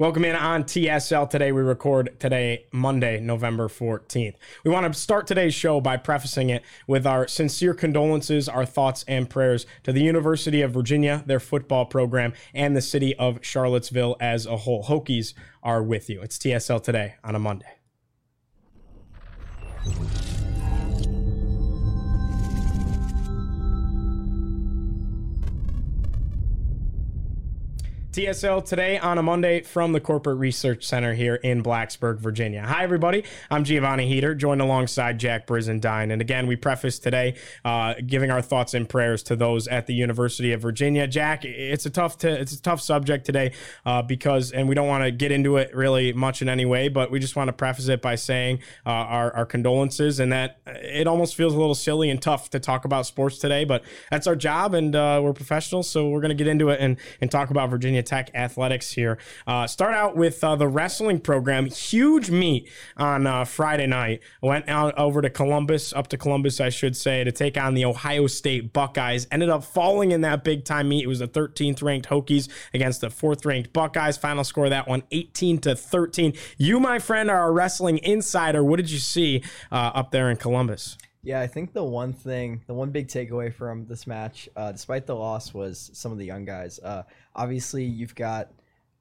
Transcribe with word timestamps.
Welcome 0.00 0.24
in 0.24 0.34
on 0.34 0.64
TSL 0.64 1.28
today. 1.28 1.52
We 1.52 1.60
record 1.60 2.18
today, 2.18 2.64
Monday, 2.72 3.20
November 3.20 3.68
14th. 3.68 4.32
We 4.64 4.70
want 4.70 4.90
to 4.90 4.98
start 4.98 5.26
today's 5.26 5.52
show 5.52 5.78
by 5.78 5.98
prefacing 5.98 6.48
it 6.48 6.62
with 6.86 7.06
our 7.06 7.28
sincere 7.28 7.74
condolences, 7.74 8.48
our 8.48 8.64
thoughts, 8.64 9.04
and 9.06 9.28
prayers 9.28 9.66
to 9.82 9.92
the 9.92 10.02
University 10.02 10.62
of 10.62 10.72
Virginia, 10.72 11.22
their 11.26 11.38
football 11.38 11.84
program, 11.84 12.32
and 12.54 12.74
the 12.74 12.80
city 12.80 13.14
of 13.16 13.40
Charlottesville 13.42 14.16
as 14.20 14.46
a 14.46 14.56
whole. 14.56 14.84
Hokies 14.84 15.34
are 15.62 15.82
with 15.82 16.08
you. 16.08 16.22
It's 16.22 16.38
TSL 16.38 16.82
today 16.82 17.16
on 17.22 17.34
a 17.34 17.38
Monday. 17.38 17.66
TSL 28.20 28.62
today 28.62 28.98
on 28.98 29.16
a 29.16 29.22
Monday 29.22 29.62
from 29.62 29.92
the 29.92 30.00
Corporate 30.00 30.36
Research 30.36 30.84
Center 30.84 31.14
here 31.14 31.36
in 31.36 31.62
Blacksburg, 31.62 32.18
Virginia. 32.18 32.62
Hi, 32.66 32.82
everybody. 32.82 33.24
I'm 33.50 33.64
Giovanni 33.64 34.06
Heater, 34.06 34.34
joined 34.34 34.60
alongside 34.60 35.18
Jack 35.18 35.46
Brizendine. 35.46 36.12
And 36.12 36.20
again, 36.20 36.46
we 36.46 36.56
preface 36.56 36.98
today 36.98 37.36
uh, 37.64 37.94
giving 38.06 38.30
our 38.30 38.42
thoughts 38.42 38.74
and 38.74 38.86
prayers 38.86 39.22
to 39.22 39.36
those 39.36 39.66
at 39.68 39.86
the 39.86 39.94
University 39.94 40.52
of 40.52 40.60
Virginia. 40.60 41.06
Jack, 41.06 41.46
it's 41.46 41.86
a 41.86 41.90
tough 41.90 42.18
to, 42.18 42.28
it's 42.28 42.52
a 42.52 42.60
tough 42.60 42.82
subject 42.82 43.24
today 43.24 43.52
uh, 43.86 44.02
because, 44.02 44.52
and 44.52 44.68
we 44.68 44.74
don't 44.74 44.88
want 44.88 45.02
to 45.02 45.10
get 45.10 45.32
into 45.32 45.56
it 45.56 45.74
really 45.74 46.12
much 46.12 46.42
in 46.42 46.48
any 46.50 46.66
way, 46.66 46.88
but 46.88 47.10
we 47.10 47.20
just 47.20 47.36
want 47.36 47.48
to 47.48 47.54
preface 47.54 47.88
it 47.88 48.02
by 48.02 48.16
saying 48.16 48.58
uh, 48.84 48.90
our, 48.90 49.32
our 49.34 49.46
condolences 49.46 50.20
and 50.20 50.30
that 50.30 50.60
it 50.66 51.06
almost 51.06 51.34
feels 51.34 51.54
a 51.54 51.58
little 51.58 51.74
silly 51.74 52.10
and 52.10 52.20
tough 52.20 52.50
to 52.50 52.60
talk 52.60 52.84
about 52.84 53.06
sports 53.06 53.38
today, 53.38 53.64
but 53.64 53.82
that's 54.10 54.26
our 54.26 54.36
job 54.36 54.74
and 54.74 54.94
uh, 54.94 55.20
we're 55.22 55.32
professionals, 55.32 55.88
so 55.88 56.10
we're 56.10 56.20
going 56.20 56.28
to 56.28 56.34
get 56.34 56.48
into 56.48 56.68
it 56.68 56.80
and, 56.80 56.98
and 57.22 57.30
talk 57.30 57.48
about 57.48 57.70
Virginia 57.70 57.80
Virginia 57.80 58.02
Tech 58.10 58.28
athletics 58.34 58.90
here. 58.90 59.18
Uh, 59.46 59.68
start 59.68 59.94
out 59.94 60.16
with 60.16 60.42
uh, 60.42 60.56
the 60.56 60.66
wrestling 60.66 61.20
program. 61.20 61.66
Huge 61.66 62.28
meet 62.28 62.68
on 62.96 63.24
uh, 63.24 63.44
Friday 63.44 63.86
night. 63.86 64.20
Went 64.42 64.68
out 64.68 64.98
over 64.98 65.22
to 65.22 65.30
Columbus, 65.30 65.92
up 65.92 66.08
to 66.08 66.18
Columbus, 66.18 66.60
I 66.60 66.70
should 66.70 66.96
say, 66.96 67.22
to 67.22 67.30
take 67.30 67.56
on 67.56 67.74
the 67.74 67.84
Ohio 67.84 68.26
State 68.26 68.72
Buckeyes. 68.72 69.28
Ended 69.30 69.48
up 69.48 69.62
falling 69.62 70.10
in 70.10 70.22
that 70.22 70.42
big 70.42 70.64
time 70.64 70.88
meet. 70.88 71.04
It 71.04 71.06
was 71.06 71.20
the 71.20 71.28
13th 71.28 71.84
ranked 71.84 72.08
Hokies 72.08 72.48
against 72.74 73.00
the 73.00 73.10
4th 73.10 73.46
ranked 73.46 73.72
Buckeyes. 73.72 74.16
Final 74.16 74.42
score 74.42 74.68
that 74.68 74.88
one 74.88 75.04
18 75.12 75.58
to 75.60 75.76
13. 75.76 76.32
You, 76.58 76.80
my 76.80 76.98
friend, 76.98 77.30
are 77.30 77.46
a 77.46 77.52
wrestling 77.52 77.98
insider. 77.98 78.64
What 78.64 78.78
did 78.78 78.90
you 78.90 78.98
see 78.98 79.44
uh, 79.70 79.92
up 79.94 80.10
there 80.10 80.28
in 80.30 80.36
Columbus? 80.36 80.98
Yeah, 81.22 81.40
I 81.40 81.46
think 81.46 81.74
the 81.74 81.84
one 81.84 82.14
thing, 82.14 82.62
the 82.66 82.72
one 82.72 82.90
big 82.90 83.08
takeaway 83.08 83.52
from 83.52 83.84
this 83.86 84.06
match, 84.06 84.48
uh, 84.56 84.72
despite 84.72 85.06
the 85.06 85.14
loss, 85.14 85.52
was 85.52 85.90
some 85.92 86.12
of 86.12 86.18
the 86.18 86.24
young 86.24 86.46
guys. 86.46 86.78
Uh, 86.78 87.02
obviously, 87.36 87.84
you've 87.84 88.14
got 88.14 88.50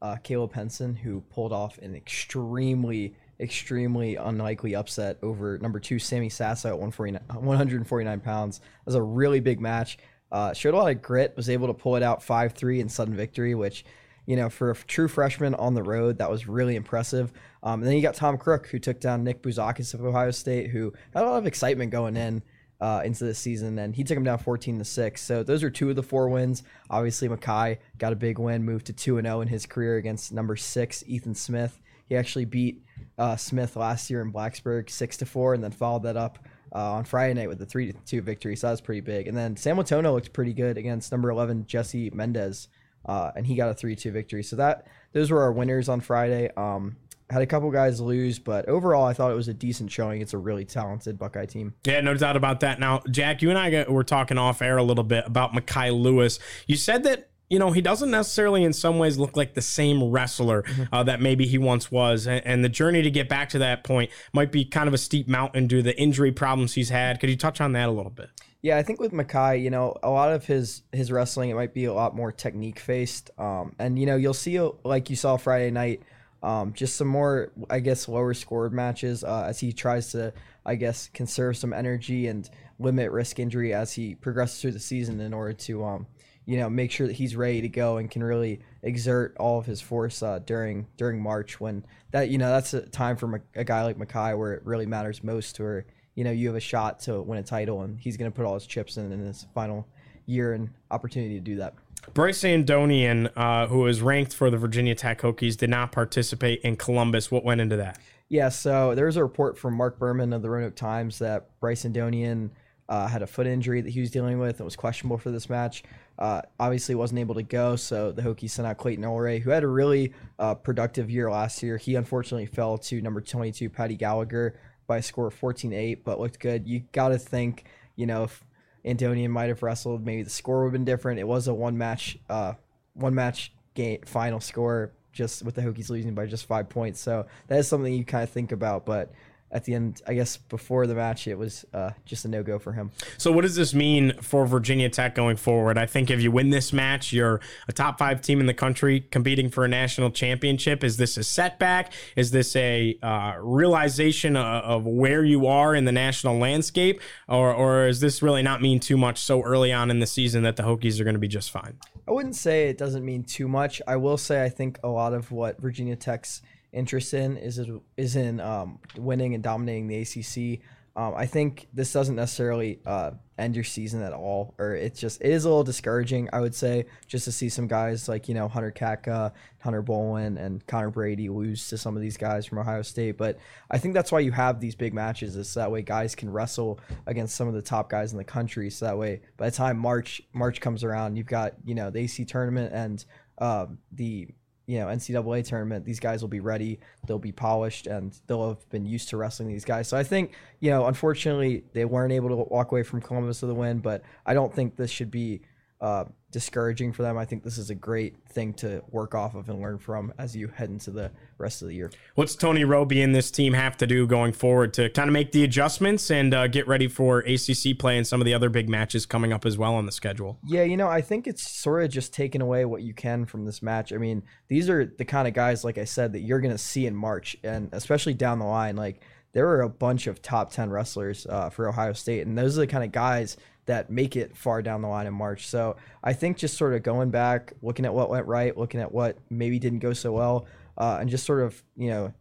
uh, 0.01 0.17
Caleb 0.17 0.53
Henson, 0.53 0.95
who 0.95 1.21
pulled 1.29 1.53
off 1.53 1.77
an 1.77 1.95
extremely, 1.95 3.15
extremely 3.39 4.17
unlikely 4.17 4.75
upset 4.75 5.17
over 5.21 5.57
number 5.59 5.79
two, 5.79 5.97
Sammy 5.97 6.27
Sasso 6.27 6.69
at 6.69 6.77
149 6.77 8.19
pounds. 8.19 8.57
It 8.57 8.85
was 8.85 8.95
a 8.95 9.01
really 9.01 9.39
big 9.39 9.61
match. 9.61 9.97
Uh, 10.29 10.53
showed 10.53 10.73
a 10.73 10.77
lot 10.77 10.91
of 10.91 11.01
grit, 11.01 11.33
was 11.37 11.49
able 11.49 11.67
to 11.67 11.73
pull 11.73 11.95
it 11.95 12.03
out 12.03 12.21
5 12.21 12.51
3 12.51 12.81
in 12.81 12.89
sudden 12.89 13.15
victory, 13.15 13.55
which 13.55 13.85
you 14.29 14.35
know, 14.35 14.47
for 14.47 14.69
a 14.69 14.75
true 14.75 15.07
freshman 15.07 15.55
on 15.55 15.73
the 15.73 15.81
road, 15.81 16.19
that 16.19 16.29
was 16.29 16.47
really 16.47 16.75
impressive. 16.75 17.33
Um, 17.63 17.81
and 17.81 17.89
then 17.89 17.95
you 17.95 18.03
got 18.03 18.13
Tom 18.13 18.37
Crook, 18.37 18.67
who 18.67 18.77
took 18.77 18.99
down 18.99 19.23
Nick 19.23 19.41
Bouzakis 19.41 19.95
of 19.95 20.05
Ohio 20.05 20.29
State, 20.29 20.69
who 20.69 20.93
had 21.15 21.23
a 21.23 21.25
lot 21.25 21.39
of 21.39 21.47
excitement 21.47 21.89
going 21.89 22.15
in 22.15 22.43
uh, 22.79 23.01
into 23.03 23.23
this 23.23 23.39
season, 23.39 23.79
and 23.79 23.95
he 23.95 24.03
took 24.03 24.15
him 24.15 24.23
down 24.23 24.37
14 24.37 24.77
to 24.77 24.85
six. 24.85 25.23
So 25.23 25.41
those 25.41 25.63
are 25.63 25.71
two 25.71 25.89
of 25.89 25.95
the 25.95 26.03
four 26.03 26.29
wins. 26.29 26.61
Obviously, 26.91 27.27
Mekhi 27.27 27.79
got 27.97 28.13
a 28.13 28.15
big 28.15 28.37
win, 28.37 28.63
moved 28.63 28.85
to 28.85 28.93
two 28.93 29.17
and 29.17 29.25
zero 29.25 29.39
oh 29.39 29.41
in 29.41 29.47
his 29.47 29.65
career 29.65 29.97
against 29.97 30.31
number 30.31 30.55
six 30.55 31.03
Ethan 31.07 31.33
Smith. 31.33 31.79
He 32.07 32.15
actually 32.15 32.45
beat 32.45 32.83
uh, 33.17 33.35
Smith 33.35 33.75
last 33.75 34.11
year 34.11 34.21
in 34.21 34.31
Blacksburg 34.31 34.91
six 34.91 35.17
to 35.17 35.25
four, 35.25 35.55
and 35.55 35.63
then 35.63 35.71
followed 35.71 36.03
that 36.03 36.17
up. 36.17 36.37
Uh, 36.71 36.91
on 36.91 37.03
Friday 37.03 37.33
night 37.33 37.49
with 37.49 37.59
a 37.63 37.65
three 37.65 37.91
to 37.91 37.97
two 38.05 38.21
victory, 38.21 38.55
so 38.55 38.67
that 38.67 38.73
was 38.73 38.81
pretty 38.81 39.01
big. 39.01 39.27
And 39.27 39.35
then 39.35 39.57
Sam 39.57 39.75
Latona 39.75 40.13
looked 40.13 40.33
pretty 40.33 40.53
good 40.53 40.77
against 40.77 41.11
number 41.11 41.31
eleven 41.31 41.65
Jesse 41.65 42.11
Mendez 42.11 42.67
uh, 43.05 43.31
and 43.35 43.45
he 43.45 43.55
got 43.55 43.69
a 43.69 43.73
three-two 43.73 44.11
victory. 44.11 44.43
So 44.43 44.55
that 44.57 44.87
those 45.13 45.31
were 45.31 45.41
our 45.41 45.51
winners 45.51 45.89
on 45.89 46.01
Friday. 46.01 46.49
Um, 46.55 46.97
had 47.29 47.41
a 47.43 47.45
couple 47.45 47.69
guys 47.69 48.01
lose, 48.01 48.39
but 48.39 48.67
overall, 48.67 49.05
I 49.05 49.13
thought 49.13 49.31
it 49.31 49.35
was 49.35 49.47
a 49.47 49.53
decent 49.53 49.91
showing. 49.91 50.21
It's 50.21 50.33
a 50.33 50.37
really 50.37 50.65
talented 50.65 51.19
Buckeye 51.19 51.45
team. 51.45 51.75
Yeah, 51.85 52.01
no 52.01 52.15
doubt 52.15 52.35
about 52.35 52.61
that. 52.61 52.79
Now, 52.79 53.01
Jack, 53.11 53.43
you 53.43 53.51
and 53.51 53.59
I 53.59 53.85
were 53.87 54.03
talking 54.03 54.39
off 54.39 54.61
air 54.61 54.77
a 54.77 54.83
little 54.83 55.03
bit 55.03 55.25
about 55.27 55.53
Mekhi 55.53 55.91
Lewis. 55.91 56.39
You 56.65 56.75
said 56.75 57.03
that 57.03 57.29
you 57.49 57.57
know, 57.57 57.71
he 57.71 57.81
doesn't 57.81 58.11
necessarily 58.11 58.63
in 58.63 58.73
some 58.73 58.99
ways 58.99 59.17
look 59.17 59.35
like 59.35 59.55
the 59.55 59.61
same 59.61 60.03
wrestler 60.03 60.61
mm-hmm. 60.61 60.93
uh, 60.93 61.03
that 61.03 61.19
maybe 61.19 61.47
he 61.47 61.57
once 61.57 61.91
was. 61.91 62.27
And, 62.27 62.45
and, 62.45 62.63
the 62.63 62.69
journey 62.69 63.01
to 63.01 63.09
get 63.09 63.27
back 63.27 63.49
to 63.49 63.59
that 63.59 63.83
point 63.83 64.11
might 64.33 64.51
be 64.51 64.63
kind 64.63 64.87
of 64.87 64.93
a 64.93 64.99
steep 64.99 65.27
mountain 65.27 65.65
due 65.65 65.77
to 65.77 65.83
the 65.83 65.99
injury 65.99 66.31
problems 66.31 66.75
he's 66.75 66.89
had. 66.89 67.19
Could 67.19 67.29
you 67.29 67.35
touch 67.35 67.59
on 67.59 67.71
that 67.71 67.89
a 67.89 67.91
little 67.91 68.11
bit? 68.11 68.29
Yeah, 68.61 68.77
I 68.77 68.83
think 68.83 68.99
with 68.99 69.13
Mekhi, 69.13 69.61
you 69.63 69.69
know, 69.69 69.95
a 70.03 70.09
lot 70.09 70.33
of 70.33 70.45
his 70.45 70.83
his 70.91 71.11
wrestling 71.11 71.49
it 71.49 71.55
might 71.55 71.73
be 71.73 71.85
a 71.85 71.93
lot 71.93 72.15
more 72.15 72.31
technique 72.31 72.79
faced, 72.79 73.31
um, 73.37 73.73
and 73.79 73.97
you 73.97 74.05
know 74.05 74.17
you'll 74.17 74.33
see 74.33 74.59
like 74.83 75.09
you 75.09 75.15
saw 75.15 75.37
Friday 75.37 75.71
night, 75.71 76.03
um, 76.43 76.73
just 76.73 76.97
some 76.97 77.07
more 77.07 77.51
I 77.69 77.79
guess 77.79 78.09
lower 78.09 78.33
scored 78.33 78.73
matches 78.73 79.23
uh, 79.23 79.45
as 79.47 79.59
he 79.61 79.71
tries 79.71 80.11
to 80.11 80.33
I 80.65 80.75
guess 80.75 81.09
conserve 81.13 81.55
some 81.55 81.71
energy 81.71 82.27
and 82.27 82.49
limit 82.79 83.11
risk 83.11 83.39
injury 83.39 83.73
as 83.73 83.93
he 83.93 84.15
progresses 84.15 84.61
through 84.61 84.71
the 84.71 84.79
season 84.79 85.21
in 85.21 85.33
order 85.33 85.53
to 85.53 85.85
um, 85.85 86.07
you 86.45 86.57
know 86.57 86.69
make 86.69 86.91
sure 86.91 87.07
that 87.07 87.13
he's 87.13 87.37
ready 87.37 87.61
to 87.61 87.69
go 87.69 87.95
and 87.95 88.11
can 88.11 88.23
really 88.23 88.59
exert 88.83 89.37
all 89.39 89.57
of 89.57 89.65
his 89.67 89.79
force 89.79 90.21
uh, 90.21 90.39
during 90.39 90.85
during 90.97 91.21
March 91.21 91.61
when 91.61 91.85
that 92.11 92.29
you 92.29 92.37
know 92.37 92.49
that's 92.49 92.73
a 92.73 92.81
time 92.81 93.15
for 93.15 93.41
a 93.55 93.63
guy 93.63 93.83
like 93.83 93.97
Mekhi 93.97 94.37
where 94.37 94.53
it 94.53 94.65
really 94.65 94.85
matters 94.85 95.23
most 95.23 95.55
to 95.55 95.63
where 95.63 95.85
you 96.15 96.23
know 96.23 96.31
you 96.31 96.47
have 96.47 96.55
a 96.55 96.61
shot 96.61 96.99
to 97.01 97.21
win 97.21 97.39
a 97.39 97.43
title, 97.43 97.81
and 97.81 97.99
he's 97.99 98.17
going 98.17 98.31
to 98.31 98.35
put 98.35 98.45
all 98.45 98.53
his 98.53 98.65
chips 98.65 98.97
in 98.97 99.11
in 99.11 99.19
his 99.19 99.45
final 99.53 99.87
year 100.25 100.53
and 100.53 100.69
opportunity 100.91 101.35
to 101.35 101.41
do 101.41 101.55
that. 101.57 101.73
Bryce 102.13 102.41
Andonian, 102.41 103.29
uh, 103.35 103.67
who 103.67 103.79
was 103.79 104.01
ranked 104.01 104.33
for 104.33 104.49
the 104.49 104.57
Virginia 104.57 104.95
Tech 104.95 105.21
Hokies, 105.21 105.57
did 105.57 105.69
not 105.69 105.91
participate 105.91 106.61
in 106.61 106.75
Columbus. 106.75 107.29
What 107.29 107.43
went 107.43 107.61
into 107.61 107.77
that? 107.77 107.99
Yeah, 108.29 108.49
so 108.49 108.93
there 108.95 109.07
was 109.07 109.17
a 109.17 109.23
report 109.23 109.57
from 109.57 109.73
Mark 109.73 109.97
Berman 109.97 110.33
of 110.33 110.41
the 110.41 110.49
Roanoke 110.49 110.75
Times 110.75 111.19
that 111.19 111.49
Bryce 111.59 111.83
Andonian 111.83 112.51
uh, 112.87 113.07
had 113.07 113.21
a 113.21 113.27
foot 113.27 113.47
injury 113.47 113.81
that 113.81 113.89
he 113.89 113.99
was 113.99 114.11
dealing 114.11 114.39
with 114.39 114.59
and 114.59 114.65
was 114.65 114.75
questionable 114.75 115.17
for 115.17 115.31
this 115.31 115.49
match. 115.49 115.83
Uh, 116.17 116.41
obviously, 116.59 116.95
wasn't 116.95 117.19
able 117.19 117.35
to 117.35 117.43
go, 117.43 117.75
so 117.75 118.11
the 118.11 118.21
Hokies 118.21 118.51
sent 118.51 118.67
out 118.67 118.77
Clayton 118.77 119.03
Ulrey, 119.03 119.41
who 119.41 119.51
had 119.51 119.63
a 119.63 119.67
really 119.67 120.13
uh, 120.37 120.53
productive 120.53 121.09
year 121.09 121.31
last 121.31 121.63
year. 121.63 121.77
He 121.77 121.95
unfortunately 121.95 122.45
fell 122.45 122.77
to 122.79 123.01
number 123.01 123.21
22, 123.21 123.69
Paddy 123.69 123.95
Gallagher, 123.95 124.59
by 124.89 124.97
a 124.97 125.03
score 125.03 125.27
of 125.27 125.33
14 125.35 125.71
8, 125.71 126.03
but 126.03 126.19
looked 126.19 126.39
good. 126.39 126.67
You 126.67 126.81
got 126.91 127.09
to 127.09 127.19
think, 127.19 127.65
you 127.95 128.07
know, 128.07 128.23
if 128.23 128.43
Andonian 128.83 129.29
might 129.29 129.47
have 129.47 129.61
wrestled, 129.61 130.03
maybe 130.03 130.23
the 130.23 130.29
score 130.31 130.63
would 130.63 130.65
have 130.65 130.73
been 130.73 130.83
different. 130.83 131.19
It 131.19 131.27
was 131.27 131.47
a 131.47 131.53
one 131.53 131.77
match, 131.77 132.17
uh, 132.27 132.53
one 132.95 133.13
match 133.13 133.53
game 133.75 134.01
final 134.05 134.39
score, 134.39 134.91
just 135.13 135.43
with 135.43 135.53
the 135.53 135.61
Hokies 135.61 135.91
losing 135.91 136.15
by 136.15 136.25
just 136.25 136.47
five 136.47 136.69
points. 136.69 136.99
So 136.99 137.27
that 137.47 137.59
is 137.59 137.67
something 137.67 137.93
you 137.93 138.03
kind 138.03 138.23
of 138.23 138.31
think 138.31 138.51
about. 138.51 138.85
But 138.87 139.11
at 139.51 139.63
the 139.63 139.73
end, 139.73 140.01
I 140.07 140.13
guess 140.13 140.37
before 140.37 140.85
the 140.85 140.95
match, 140.95 141.27
it 141.27 141.35
was 141.35 141.65
uh, 141.73 141.91
just 142.05 142.25
a 142.25 142.27
no 142.27 142.43
go 142.43 142.59
for 142.59 142.73
him. 142.73 142.91
So, 143.17 143.31
what 143.31 143.41
does 143.41 143.55
this 143.55 143.73
mean 143.73 144.13
for 144.21 144.45
Virginia 144.45 144.89
Tech 144.89 145.15
going 145.15 145.37
forward? 145.37 145.77
I 145.77 145.85
think 145.85 146.11
if 146.11 146.21
you 146.21 146.31
win 146.31 146.51
this 146.51 146.71
match, 146.71 147.11
you're 147.11 147.41
a 147.67 147.71
top 147.71 147.97
five 147.97 148.21
team 148.21 148.39
in 148.39 148.45
the 148.45 148.53
country 148.53 149.01
competing 149.11 149.49
for 149.49 149.65
a 149.65 149.67
national 149.67 150.11
championship. 150.11 150.83
Is 150.83 150.97
this 150.97 151.17
a 151.17 151.23
setback? 151.23 151.93
Is 152.15 152.31
this 152.31 152.55
a 152.55 152.97
uh, 153.01 153.33
realization 153.39 154.35
of, 154.35 154.63
of, 154.63 154.85
where 154.85 155.23
you 155.23 155.47
are 155.47 155.73
in 155.73 155.85
the 155.85 155.91
national 155.91 156.37
landscape? 156.37 157.01
Or, 157.27 157.53
or 157.53 157.87
is 157.87 157.99
this 157.99 158.21
really 158.21 158.43
not 158.43 158.61
mean 158.61 158.79
too 158.79 158.97
much 158.97 159.19
so 159.19 159.41
early 159.41 159.73
on 159.73 159.89
in 159.89 159.99
the 159.99 160.07
season 160.07 160.43
that 160.43 160.55
the 160.55 160.63
Hokies 160.63 160.99
are 160.99 161.03
going 161.03 161.15
to 161.15 161.19
be 161.19 161.27
just 161.27 161.49
fine? 161.51 161.77
I 162.07 162.11
wouldn't 162.11 162.35
say 162.35 162.69
it 162.69 162.77
doesn't 162.77 163.05
mean 163.05 163.23
too 163.23 163.47
much. 163.47 163.81
I 163.87 163.95
will 163.95 164.17
say 164.17 164.43
I 164.43 164.49
think 164.49 164.79
a 164.83 164.89
lot 164.89 165.13
of 165.13 165.31
what 165.31 165.61
Virginia 165.61 165.95
Tech's 165.95 166.41
interest 166.71 167.13
in 167.13 167.37
is 167.37 167.59
is 167.97 168.15
in 168.15 168.39
um, 168.39 168.79
winning 168.97 169.33
and 169.33 169.43
dominating 169.43 169.87
the 169.87 170.01
ACC. 170.01 170.61
Um, 170.95 171.13
I 171.15 171.27
think 171.27 171.67
this 171.73 171.93
doesn't 171.93 172.15
necessarily 172.15 172.79
uh, 172.85 173.11
end 173.37 173.55
your 173.55 173.63
season 173.63 174.01
at 174.01 174.11
all, 174.11 174.53
or 174.57 174.75
it's 174.75 174.99
just 174.99 175.21
it 175.21 175.29
is 175.29 175.45
a 175.45 175.47
little 175.47 175.63
discouraging. 175.63 176.29
I 176.33 176.41
would 176.41 176.53
say 176.53 176.87
just 177.07 177.25
to 177.25 177.31
see 177.31 177.47
some 177.47 177.67
guys 177.67 178.09
like 178.09 178.27
you 178.27 178.33
know 178.33 178.47
Hunter 178.47 178.71
Kaka, 178.71 179.31
Hunter 179.59 179.81
Bolen, 179.81 180.37
and 180.37 180.65
Connor 180.67 180.89
Brady 180.89 181.29
lose 181.29 181.67
to 181.69 181.77
some 181.77 181.95
of 181.95 182.01
these 182.01 182.17
guys 182.17 182.45
from 182.45 182.57
Ohio 182.57 182.81
State. 182.81 183.17
But 183.17 183.39
I 183.71 183.77
think 183.77 183.93
that's 183.93 184.11
why 184.11 184.19
you 184.19 184.31
have 184.31 184.59
these 184.59 184.75
big 184.75 184.93
matches, 184.93 185.35
is 185.35 185.49
so 185.49 185.61
that 185.61 185.71
way 185.71 185.83
guys 185.83 186.15
can 186.15 186.29
wrestle 186.29 186.79
against 187.07 187.35
some 187.35 187.47
of 187.47 187.53
the 187.53 187.61
top 187.61 187.89
guys 187.89 188.11
in 188.11 188.17
the 188.17 188.23
country. 188.23 188.69
So 188.69 188.85
that 188.85 188.97
way, 188.97 189.21
by 189.37 189.49
the 189.49 189.55
time 189.55 189.77
March 189.77 190.21
March 190.33 190.59
comes 190.59 190.83
around, 190.83 191.15
you've 191.15 191.27
got 191.27 191.53
you 191.63 191.75
know 191.75 191.89
the 191.89 191.99
AC 191.99 192.25
tournament 192.25 192.73
and 192.73 193.05
um, 193.37 193.77
the 193.91 194.27
you 194.69 194.77
know 194.77 194.85
NCAA 194.85 195.43
tournament, 195.43 195.83
these 195.83 195.99
guys 195.99 196.21
will 196.21 196.29
be 196.29 196.41
ready. 196.41 196.79
They'll 197.07 197.17
be 197.17 197.31
polished, 197.31 197.87
and 197.87 198.15
they'll 198.27 198.49
have 198.49 198.69
been 198.69 198.85
used 198.85 199.09
to 199.09 199.17
wrestling 199.17 199.49
these 199.49 199.65
guys. 199.65 199.87
So 199.87 199.97
I 199.97 200.03
think 200.03 200.33
you 200.59 200.69
know, 200.69 200.85
unfortunately, 200.85 201.63
they 201.73 201.85
weren't 201.85 202.13
able 202.13 202.29
to 202.29 202.35
walk 202.35 202.71
away 202.71 202.83
from 202.83 203.01
Columbus 203.01 203.41
with 203.41 203.49
a 203.49 203.55
win. 203.55 203.79
But 203.79 204.03
I 204.27 204.35
don't 204.35 204.53
think 204.53 204.75
this 204.75 204.91
should 204.91 205.09
be 205.09 205.41
uh, 205.81 206.05
discouraging 206.31 206.93
for 206.93 207.01
them. 207.01 207.17
I 207.17 207.25
think 207.25 207.43
this 207.43 207.57
is 207.57 207.69
a 207.69 207.75
great 207.75 208.15
thing 208.27 208.53
to 208.55 208.83
work 208.91 209.15
off 209.15 209.33
of 209.33 209.49
and 209.49 209.61
learn 209.61 209.79
from 209.79 210.13
as 210.17 210.35
you 210.35 210.47
head 210.47 210.69
into 210.69 210.91
the 210.91 211.11
rest 211.37 211.61
of 211.61 211.69
the 211.69 211.75
year. 211.75 211.89
What's 212.15 212.35
Tony 212.35 212.63
Robie 212.63 213.01
and 213.01 213.15
this 213.15 213.31
team 213.31 213.53
have 213.53 213.77
to 213.77 213.87
do 213.87 214.05
going 214.05 214.33
forward 214.33 214.73
to 214.75 214.89
kind 214.89 215.09
of 215.09 215.13
make 215.13 215.31
the 215.31 215.43
adjustments 215.43 216.11
and 216.11 216.33
uh, 216.33 216.47
get 216.47 216.67
ready 216.67 216.87
for 216.87 217.19
ACC 217.19 217.79
play 217.79 217.97
and 217.97 218.05
some 218.05 218.21
of 218.21 218.25
the 218.25 218.33
other 218.33 218.49
big 218.49 218.69
matches 218.69 219.05
coming 219.05 219.33
up 219.33 219.45
as 219.45 219.57
well 219.57 219.73
on 219.73 219.85
the 219.85 219.91
schedule? 219.91 220.37
Yeah, 220.45 220.63
you 220.63 220.77
know, 220.77 220.87
I 220.87 221.01
think 221.01 221.27
it's 221.27 221.49
sort 221.49 221.83
of 221.83 221.89
just 221.89 222.13
taking 222.13 222.41
away 222.41 222.65
what 222.65 222.81
you 222.83 222.93
can 222.93 223.25
from 223.25 223.45
this 223.45 223.61
match. 223.61 223.93
I 223.93 223.97
mean, 223.97 224.23
these 224.49 224.69
are 224.69 224.85
the 224.85 225.05
kind 225.05 225.27
of 225.27 225.33
guys, 225.33 225.63
like 225.63 225.77
I 225.77 225.85
said, 225.85 226.13
that 226.13 226.19
you're 226.19 226.41
going 226.41 226.53
to 226.53 226.57
see 226.57 226.85
in 226.85 226.95
March, 226.95 227.37
and 227.43 227.69
especially 227.71 228.13
down 228.13 228.39
the 228.39 228.45
line, 228.45 228.75
like 228.75 229.01
there 229.33 229.45
were 229.45 229.61
a 229.61 229.69
bunch 229.69 230.07
of 230.07 230.21
top 230.21 230.51
10 230.51 230.69
wrestlers 230.69 231.27
uh, 231.27 231.49
for 231.49 231.67
Ohio 231.67 231.93
State, 231.93 232.25
and 232.25 232.37
those 232.37 232.57
are 232.57 232.61
the 232.61 232.67
kind 232.67 232.83
of 232.83 232.91
guys 232.91 233.37
that 233.65 233.91
make 233.91 234.15
it 234.15 234.35
far 234.35 234.63
down 234.63 234.81
the 234.81 234.87
line 234.87 235.05
in 235.05 235.13
March. 235.13 235.47
So 235.47 235.75
I 236.03 236.13
think 236.13 236.37
just 236.37 236.57
sort 236.57 236.73
of 236.73 236.81
going 236.81 237.11
back, 237.11 237.53
looking 237.61 237.85
at 237.85 237.93
what 237.93 238.09
went 238.09 238.25
right, 238.25 238.57
looking 238.57 238.81
at 238.81 238.91
what 238.91 239.17
maybe 239.29 239.59
didn't 239.59 239.79
go 239.79 239.93
so 239.93 240.11
well, 240.11 240.47
uh, 240.77 240.97
and 240.99 241.09
just 241.09 241.25
sort 241.25 241.41
of, 241.41 241.61
you 241.77 241.89
know, 241.89 242.13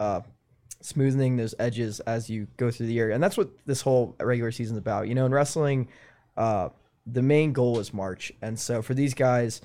uh, 0.00 0.20
smoothing 0.80 1.36
those 1.36 1.54
edges 1.58 2.00
as 2.00 2.28
you 2.28 2.48
go 2.56 2.70
through 2.70 2.86
the 2.86 2.92
year. 2.92 3.10
And 3.10 3.22
that's 3.22 3.36
what 3.36 3.50
this 3.66 3.80
whole 3.80 4.16
regular 4.20 4.50
season 4.50 4.74
is 4.74 4.78
about. 4.78 5.06
You 5.06 5.14
know, 5.14 5.26
in 5.26 5.32
wrestling, 5.32 5.88
uh, 6.36 6.70
the 7.06 7.22
main 7.22 7.52
goal 7.52 7.78
is 7.78 7.94
March. 7.94 8.32
And 8.42 8.58
so 8.58 8.82
for 8.82 8.94
these 8.94 9.14
guys, 9.14 9.60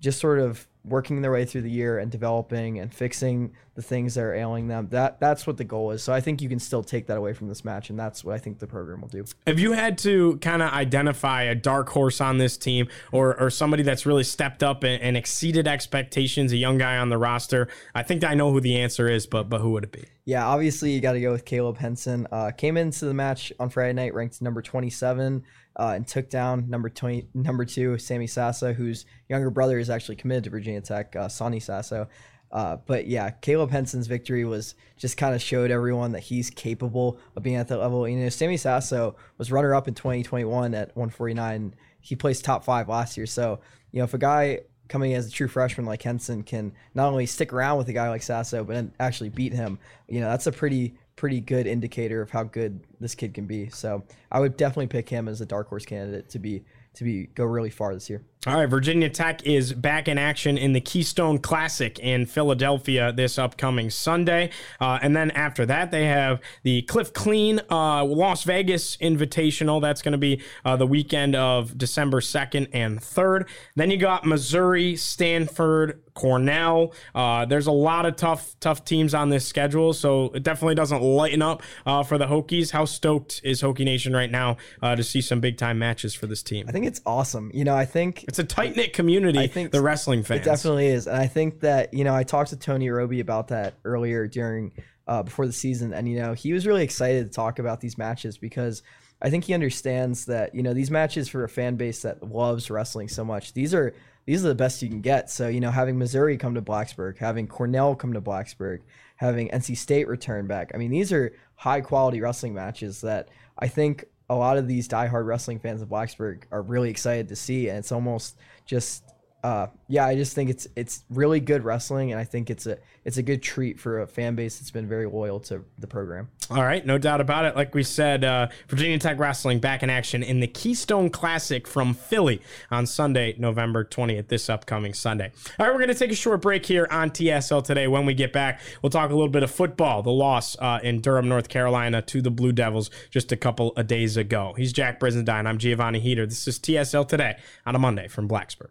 just 0.00 0.20
sort 0.20 0.40
of 0.40 0.66
working 0.84 1.22
their 1.22 1.32
way 1.32 1.44
through 1.44 1.62
the 1.62 1.70
year 1.70 1.98
and 1.98 2.10
developing 2.10 2.78
and 2.78 2.92
fixing 2.92 3.52
the 3.74 3.82
things 3.82 4.14
that 4.14 4.22
are 4.22 4.34
ailing 4.34 4.68
them. 4.68 4.88
That 4.90 5.18
that's 5.20 5.46
what 5.46 5.56
the 5.56 5.64
goal 5.64 5.92
is. 5.92 6.02
So 6.02 6.12
I 6.12 6.20
think 6.20 6.42
you 6.42 6.48
can 6.48 6.58
still 6.58 6.82
take 6.82 7.06
that 7.06 7.16
away 7.16 7.32
from 7.32 7.48
this 7.48 7.64
match, 7.64 7.90
and 7.90 7.98
that's 7.98 8.24
what 8.24 8.34
I 8.34 8.38
think 8.38 8.58
the 8.58 8.66
program 8.66 9.00
will 9.00 9.08
do. 9.08 9.24
If 9.46 9.58
you 9.58 9.72
had 9.72 9.98
to 9.98 10.36
kind 10.38 10.62
of 10.62 10.72
identify 10.72 11.44
a 11.44 11.54
dark 11.54 11.88
horse 11.88 12.20
on 12.20 12.38
this 12.38 12.56
team, 12.56 12.88
or 13.12 13.38
or 13.40 13.50
somebody 13.50 13.82
that's 13.82 14.04
really 14.04 14.24
stepped 14.24 14.62
up 14.62 14.84
and, 14.84 15.02
and 15.02 15.16
exceeded 15.16 15.66
expectations, 15.66 16.52
a 16.52 16.56
young 16.56 16.78
guy 16.78 16.98
on 16.98 17.08
the 17.08 17.18
roster? 17.18 17.68
I 17.94 18.02
think 18.02 18.24
I 18.24 18.34
know 18.34 18.52
who 18.52 18.60
the 18.60 18.78
answer 18.80 19.08
is, 19.08 19.26
but 19.26 19.48
but 19.48 19.60
who 19.60 19.70
would 19.70 19.84
it 19.84 19.92
be? 19.92 20.04
Yeah, 20.24 20.46
obviously 20.46 20.92
you 20.92 21.00
got 21.00 21.12
to 21.12 21.20
go 21.20 21.32
with 21.32 21.44
Caleb 21.44 21.78
Henson. 21.78 22.28
Uh, 22.30 22.52
came 22.52 22.76
into 22.76 23.06
the 23.06 23.14
match 23.14 23.52
on 23.58 23.70
Friday 23.70 23.92
night 23.92 24.14
ranked 24.14 24.40
number 24.40 24.62
27 24.62 25.42
uh, 25.76 25.92
and 25.96 26.06
took 26.06 26.30
down 26.30 26.68
number 26.68 26.88
20, 26.88 27.28
number 27.34 27.64
two, 27.64 27.98
Sammy 27.98 28.26
Sasso, 28.26 28.72
whose 28.72 29.06
younger 29.28 29.50
brother 29.50 29.78
is 29.78 29.90
actually 29.90 30.16
committed 30.16 30.44
to 30.44 30.50
Virginia 30.50 30.80
Tech, 30.80 31.16
uh, 31.16 31.28
Sonny 31.28 31.60
Sasso. 31.60 32.08
Uh, 32.52 32.76
but 32.86 33.06
yeah, 33.06 33.30
Caleb 33.30 33.70
Henson's 33.70 34.06
victory 34.06 34.44
was 34.44 34.74
just 34.98 35.16
kind 35.16 35.34
of 35.34 35.40
showed 35.40 35.70
everyone 35.70 36.12
that 36.12 36.20
he's 36.20 36.50
capable 36.50 37.18
of 37.34 37.42
being 37.42 37.56
at 37.56 37.68
that 37.68 37.78
level. 37.78 38.06
You 38.06 38.18
know, 38.18 38.28
Sammy 38.28 38.58
Sasso 38.58 39.16
was 39.38 39.50
runner 39.50 39.74
up 39.74 39.88
in 39.88 39.94
2021 39.94 40.74
at 40.74 40.88
149. 40.88 41.74
He 42.00 42.14
placed 42.14 42.44
top 42.44 42.64
five 42.64 42.88
last 42.88 43.16
year. 43.16 43.26
So, 43.26 43.60
you 43.90 43.98
know, 43.98 44.04
if 44.04 44.12
a 44.12 44.18
guy 44.18 44.60
coming 44.88 45.14
as 45.14 45.26
a 45.26 45.30
true 45.30 45.48
freshman 45.48 45.86
like 45.86 46.02
Henson 46.02 46.42
can 46.42 46.72
not 46.94 47.08
only 47.08 47.24
stick 47.24 47.52
around 47.54 47.78
with 47.78 47.88
a 47.88 47.94
guy 47.94 48.10
like 48.10 48.22
Sasso, 48.22 48.64
but 48.64 48.84
actually 49.00 49.30
beat 49.30 49.54
him, 49.54 49.78
you 50.06 50.20
know, 50.20 50.28
that's 50.28 50.46
a 50.46 50.52
pretty 50.52 50.94
pretty 51.16 51.40
good 51.40 51.66
indicator 51.66 52.20
of 52.20 52.30
how 52.30 52.42
good 52.42 52.80
this 53.00 53.14
kid 53.14 53.32
can 53.32 53.46
be. 53.46 53.68
So 53.70 54.02
I 54.30 54.40
would 54.40 54.56
definitely 54.56 54.88
pick 54.88 55.08
him 55.08 55.28
as 55.28 55.40
a 55.40 55.46
dark 55.46 55.68
horse 55.68 55.86
candidate 55.86 56.28
to 56.30 56.38
be 56.38 56.64
to 56.94 57.04
be 57.04 57.26
go 57.28 57.44
really 57.44 57.70
far 57.70 57.94
this 57.94 58.10
year. 58.10 58.22
All 58.44 58.56
right, 58.56 58.66
Virginia 58.66 59.08
Tech 59.08 59.46
is 59.46 59.72
back 59.72 60.08
in 60.08 60.18
action 60.18 60.58
in 60.58 60.72
the 60.72 60.80
Keystone 60.80 61.38
Classic 61.38 61.96
in 62.00 62.26
Philadelphia 62.26 63.12
this 63.12 63.38
upcoming 63.38 63.88
Sunday. 63.88 64.50
Uh, 64.80 64.98
and 65.00 65.14
then 65.14 65.30
after 65.30 65.64
that, 65.66 65.92
they 65.92 66.06
have 66.06 66.40
the 66.64 66.82
Cliff 66.82 67.14
Keen 67.14 67.60
uh, 67.70 68.04
Las 68.04 68.42
Vegas 68.42 68.96
Invitational. 68.96 69.80
That's 69.80 70.02
going 70.02 70.10
to 70.10 70.18
be 70.18 70.42
uh, 70.64 70.74
the 70.74 70.88
weekend 70.88 71.36
of 71.36 71.78
December 71.78 72.20
2nd 72.20 72.70
and 72.72 72.98
3rd. 72.98 73.48
Then 73.76 73.92
you 73.92 73.96
got 73.96 74.26
Missouri, 74.26 74.96
Stanford, 74.96 76.02
Cornell. 76.14 76.94
Uh, 77.14 77.44
there's 77.44 77.68
a 77.68 77.72
lot 77.72 78.06
of 78.06 78.16
tough, 78.16 78.56
tough 78.60 78.84
teams 78.84 79.14
on 79.14 79.28
this 79.30 79.46
schedule, 79.46 79.92
so 79.92 80.26
it 80.34 80.42
definitely 80.42 80.74
doesn't 80.74 81.00
lighten 81.00 81.42
up 81.42 81.62
uh, 81.86 82.02
for 82.02 82.18
the 82.18 82.26
Hokies. 82.26 82.72
How 82.72 82.84
stoked 82.84 83.40
is 83.44 83.62
Hokie 83.62 83.84
Nation 83.84 84.12
right 84.12 84.30
now 84.30 84.56
uh, 84.82 84.96
to 84.96 85.02
see 85.02 85.20
some 85.20 85.40
big 85.40 85.56
time 85.56 85.78
matches 85.78 86.14
for 86.14 86.26
this 86.26 86.42
team? 86.42 86.66
I 86.68 86.72
think 86.72 86.86
it's 86.86 87.00
awesome. 87.06 87.50
You 87.54 87.64
know, 87.64 87.74
I 87.74 87.84
think 87.84 88.24
it's 88.32 88.38
a 88.38 88.44
tight 88.44 88.74
knit 88.76 88.94
community. 88.94 89.38
I 89.38 89.46
think 89.46 89.72
the 89.72 89.82
wrestling 89.82 90.22
fans. 90.22 90.40
It 90.40 90.44
definitely 90.44 90.86
is, 90.86 91.06
and 91.06 91.18
I 91.18 91.26
think 91.26 91.60
that 91.60 91.92
you 91.92 92.02
know 92.02 92.14
I 92.14 92.22
talked 92.22 92.48
to 92.48 92.56
Tony 92.56 92.88
Robie 92.88 93.20
about 93.20 93.48
that 93.48 93.74
earlier 93.84 94.26
during 94.26 94.72
uh, 95.06 95.22
before 95.22 95.44
the 95.44 95.52
season, 95.52 95.92
and 95.92 96.08
you 96.08 96.18
know 96.18 96.32
he 96.32 96.54
was 96.54 96.66
really 96.66 96.82
excited 96.82 97.26
to 97.26 97.30
talk 97.30 97.58
about 97.58 97.82
these 97.82 97.98
matches 97.98 98.38
because 98.38 98.82
I 99.20 99.28
think 99.28 99.44
he 99.44 99.52
understands 99.52 100.24
that 100.26 100.54
you 100.54 100.62
know 100.62 100.72
these 100.72 100.90
matches 100.90 101.28
for 101.28 101.44
a 101.44 101.48
fan 101.48 101.76
base 101.76 102.00
that 102.02 102.22
loves 102.22 102.70
wrestling 102.70 103.08
so 103.08 103.22
much. 103.22 103.52
These 103.52 103.74
are 103.74 103.92
these 104.24 104.42
are 104.42 104.48
the 104.48 104.54
best 104.54 104.80
you 104.80 104.88
can 104.88 105.02
get. 105.02 105.28
So 105.28 105.48
you 105.48 105.60
know 105.60 105.70
having 105.70 105.98
Missouri 105.98 106.38
come 106.38 106.54
to 106.54 106.62
Blacksburg, 106.62 107.18
having 107.18 107.46
Cornell 107.46 107.94
come 107.94 108.14
to 108.14 108.22
Blacksburg, 108.22 108.80
having 109.16 109.50
NC 109.50 109.76
State 109.76 110.08
return 110.08 110.46
back. 110.46 110.70
I 110.74 110.78
mean 110.78 110.90
these 110.90 111.12
are 111.12 111.34
high 111.56 111.82
quality 111.82 112.22
wrestling 112.22 112.54
matches 112.54 113.02
that 113.02 113.28
I 113.58 113.68
think 113.68 114.06
a 114.32 114.34
lot 114.34 114.56
of 114.56 114.66
these 114.66 114.88
diehard 114.88 115.26
wrestling 115.26 115.58
fans 115.58 115.82
of 115.82 115.88
Blacksburg 115.88 116.44
are 116.50 116.62
really 116.62 116.90
excited 116.90 117.28
to 117.28 117.36
see, 117.36 117.68
and 117.68 117.78
it's 117.78 117.92
almost 117.92 118.36
just 118.64 119.04
uh, 119.42 119.66
yeah, 119.88 120.06
I 120.06 120.14
just 120.14 120.34
think 120.34 120.50
it's 120.50 120.68
it's 120.76 121.02
really 121.10 121.40
good 121.40 121.64
wrestling, 121.64 122.12
and 122.12 122.20
I 122.20 122.24
think 122.24 122.48
it's 122.48 122.66
a 122.66 122.78
it's 123.04 123.16
a 123.16 123.22
good 123.22 123.42
treat 123.42 123.80
for 123.80 124.00
a 124.00 124.06
fan 124.06 124.36
base 124.36 124.58
that's 124.58 124.70
been 124.70 124.88
very 124.88 125.06
loyal 125.06 125.40
to 125.40 125.64
the 125.78 125.88
program. 125.88 126.28
All 126.48 126.62
right, 126.62 126.86
no 126.86 126.96
doubt 126.96 127.20
about 127.20 127.44
it. 127.46 127.56
Like 127.56 127.74
we 127.74 127.82
said, 127.82 128.22
uh, 128.22 128.48
Virginia 128.68 128.98
Tech 128.98 129.18
wrestling 129.18 129.58
back 129.58 129.82
in 129.82 129.90
action 129.90 130.22
in 130.22 130.38
the 130.38 130.46
Keystone 130.46 131.10
Classic 131.10 131.66
from 131.66 131.92
Philly 131.92 132.40
on 132.70 132.86
Sunday, 132.86 133.34
November 133.36 133.82
twentieth, 133.82 134.28
this 134.28 134.48
upcoming 134.48 134.94
Sunday. 134.94 135.32
All 135.58 135.66
right, 135.66 135.72
we're 135.72 135.80
going 135.80 135.88
to 135.88 135.94
take 135.94 136.12
a 136.12 136.16
short 136.16 136.40
break 136.40 136.64
here 136.64 136.86
on 136.88 137.10
TSL 137.10 137.64
today. 137.64 137.88
When 137.88 138.06
we 138.06 138.14
get 138.14 138.32
back, 138.32 138.60
we'll 138.80 138.90
talk 138.90 139.10
a 139.10 139.14
little 139.14 139.28
bit 139.28 139.42
of 139.42 139.50
football. 139.50 140.04
The 140.04 140.12
loss 140.12 140.56
uh, 140.60 140.78
in 140.84 141.00
Durham, 141.00 141.28
North 141.28 141.48
Carolina, 141.48 142.00
to 142.02 142.22
the 142.22 142.30
Blue 142.30 142.52
Devils 142.52 142.90
just 143.10 143.32
a 143.32 143.36
couple 143.36 143.72
of 143.72 143.88
days 143.88 144.16
ago. 144.16 144.54
He's 144.56 144.72
Jack 144.72 145.00
Brizendine. 145.00 145.48
I'm 145.48 145.58
Giovanni 145.58 145.98
Heater. 145.98 146.26
This 146.26 146.46
is 146.46 146.60
TSL 146.60 147.08
today 147.08 147.38
on 147.66 147.74
a 147.74 147.80
Monday 147.80 148.06
from 148.06 148.28
Blacksburg. 148.28 148.68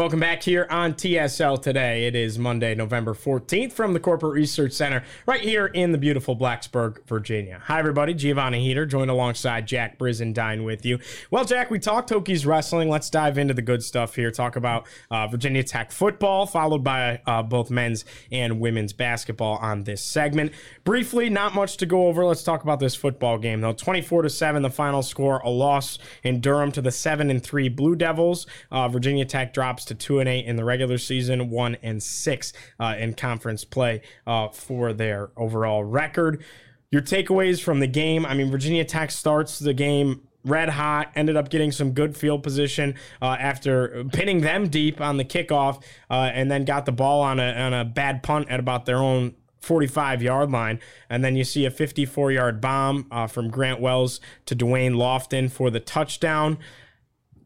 Welcome 0.00 0.20
back 0.20 0.42
here 0.42 0.66
on 0.70 0.94
TSL 0.94 1.60
today. 1.60 2.06
It 2.06 2.16
is 2.16 2.38
Monday, 2.38 2.74
November 2.74 3.12
14th 3.12 3.74
from 3.74 3.92
the 3.92 4.00
Corporate 4.00 4.32
Research 4.32 4.72
Center 4.72 5.04
right 5.26 5.42
here 5.42 5.66
in 5.66 5.92
the 5.92 5.98
beautiful 5.98 6.34
Blacksburg, 6.34 7.04
Virginia. 7.06 7.60
Hi, 7.64 7.78
everybody. 7.78 8.14
Giovanni 8.14 8.64
Heater 8.64 8.86
joined 8.86 9.10
alongside 9.10 9.66
Jack 9.66 9.98
Brizendine 9.98 10.64
with 10.64 10.86
you. 10.86 11.00
Well, 11.30 11.44
Jack, 11.44 11.70
we 11.70 11.78
talked 11.78 12.08
Hokies 12.08 12.46
wrestling. 12.46 12.88
Let's 12.88 13.10
dive 13.10 13.36
into 13.36 13.52
the 13.52 13.60
good 13.60 13.82
stuff 13.82 14.14
here. 14.14 14.30
Talk 14.30 14.56
about 14.56 14.86
uh, 15.10 15.26
Virginia 15.26 15.62
Tech 15.62 15.92
football, 15.92 16.46
followed 16.46 16.82
by 16.82 17.20
uh, 17.26 17.42
both 17.42 17.70
men's 17.70 18.06
and 18.32 18.58
women's 18.58 18.94
basketball 18.94 19.58
on 19.58 19.84
this 19.84 20.02
segment. 20.02 20.52
Briefly, 20.82 21.28
not 21.28 21.54
much 21.54 21.76
to 21.76 21.84
go 21.84 22.06
over. 22.06 22.24
Let's 22.24 22.42
talk 22.42 22.62
about 22.62 22.80
this 22.80 22.94
football 22.94 23.36
game, 23.36 23.60
though. 23.60 23.74
24 23.74 24.22
to 24.22 24.30
7, 24.30 24.62
the 24.62 24.70
final 24.70 25.02
score, 25.02 25.40
a 25.40 25.50
loss 25.50 25.98
in 26.22 26.40
Durham 26.40 26.72
to 26.72 26.80
the 26.80 26.90
7 26.90 27.28
and 27.28 27.42
3 27.42 27.68
Blue 27.68 27.94
Devils. 27.94 28.46
Uh, 28.70 28.88
Virginia 28.88 29.26
Tech 29.26 29.52
drops 29.52 29.89
to 29.90 29.94
two 29.94 30.18
and 30.20 30.28
eight 30.28 30.46
in 30.46 30.56
the 30.56 30.64
regular 30.64 30.98
season, 30.98 31.50
one 31.50 31.76
and 31.82 32.02
six 32.02 32.52
uh, 32.78 32.96
in 32.98 33.14
conference 33.14 33.64
play 33.64 34.00
uh, 34.26 34.48
for 34.48 34.92
their 34.92 35.30
overall 35.36 35.84
record. 35.84 36.42
Your 36.90 37.02
takeaways 37.02 37.60
from 37.62 37.80
the 37.80 37.86
game? 37.86 38.24
I 38.24 38.34
mean, 38.34 38.50
Virginia 38.50 38.84
Tech 38.84 39.10
starts 39.10 39.58
the 39.58 39.74
game 39.74 40.22
red 40.44 40.70
hot, 40.70 41.12
ended 41.14 41.36
up 41.36 41.50
getting 41.50 41.70
some 41.70 41.92
good 41.92 42.16
field 42.16 42.42
position 42.42 42.94
uh, 43.20 43.36
after 43.38 44.04
pinning 44.12 44.40
them 44.40 44.68
deep 44.68 45.00
on 45.00 45.16
the 45.16 45.24
kickoff, 45.24 45.82
uh, 46.10 46.30
and 46.32 46.50
then 46.50 46.64
got 46.64 46.86
the 46.86 46.92
ball 46.92 47.20
on 47.20 47.38
a, 47.38 47.52
on 47.52 47.74
a 47.74 47.84
bad 47.84 48.22
punt 48.22 48.48
at 48.48 48.58
about 48.58 48.86
their 48.86 48.96
own 48.96 49.34
45 49.60 50.22
yard 50.22 50.50
line. 50.50 50.80
And 51.08 51.22
then 51.22 51.36
you 51.36 51.44
see 51.44 51.64
a 51.66 51.70
54 51.70 52.32
yard 52.32 52.60
bomb 52.60 53.06
uh, 53.10 53.26
from 53.26 53.50
Grant 53.50 53.80
Wells 53.80 54.20
to 54.46 54.56
Da'Wain 54.56 54.94
Lofton 54.94 55.50
for 55.50 55.70
the 55.70 55.80
touchdown. 55.80 56.58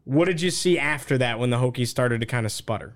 What 0.05 0.25
did 0.25 0.41
you 0.41 0.51
see 0.51 0.79
after 0.79 1.17
that 1.17 1.39
when 1.39 1.49
the 1.49 1.57
Hokies 1.57 1.87
started 1.87 2.21
to 2.21 2.27
kind 2.27 2.45
of 2.45 2.51
sputter? 2.51 2.93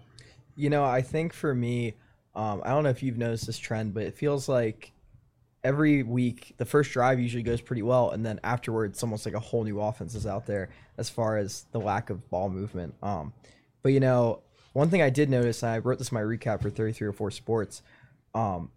You 0.56 0.70
know, 0.70 0.84
I 0.84 1.02
think 1.02 1.34
for 1.34 1.54
me, 1.54 1.96
um, 2.36 2.62
I 2.64 2.70
don't 2.70 2.84
know 2.84 2.90
if 2.90 3.04
you've 3.04 3.18
noticed 3.18 3.48
this 3.48 3.58
trend, 3.58 3.94
but 3.94 4.04
it 4.04 4.16
feels 4.16 4.48
like 4.48 4.92
every 5.64 6.04
week 6.04 6.54
the 6.58 6.66
first 6.66 6.92
drive 6.92 7.20
usually 7.20 7.44
goes 7.44 7.62
pretty 7.62 7.82
well, 7.82 8.12
and 8.12 8.26
then 8.26 8.40
afterwards, 8.44 8.98
it's 8.98 9.04
almost 9.04 9.26
like 9.26 9.36
a 9.36 9.40
whole 9.40 9.64
new 9.64 9.82
offense 9.82 10.16
is 10.16 10.28
out 10.28 10.46
there 10.46 10.70
as 10.98 11.10
far 11.10 11.38
as 11.38 11.66
the 11.72 11.80
lack 11.80 12.10
of 12.10 12.30
ball 12.30 12.50
movement. 12.50 12.94
Um, 13.02 13.34
but 13.82 13.92
you 13.92 14.00
know, 14.00 14.42
one 14.74 14.90
thing 14.90 15.02
I 15.02 15.10
did 15.10 15.30
notice, 15.30 15.64
and 15.64 15.72
I 15.72 15.80
wrote 15.80 15.98
this 15.98 16.12
in 16.12 16.16
my 16.16 16.22
recap 16.22 16.62
for 16.62 16.70
thirty-three 16.70 17.08
or 17.08 17.14
3304 17.14 17.32
Sports. 17.32 17.82
Um, 18.36 18.72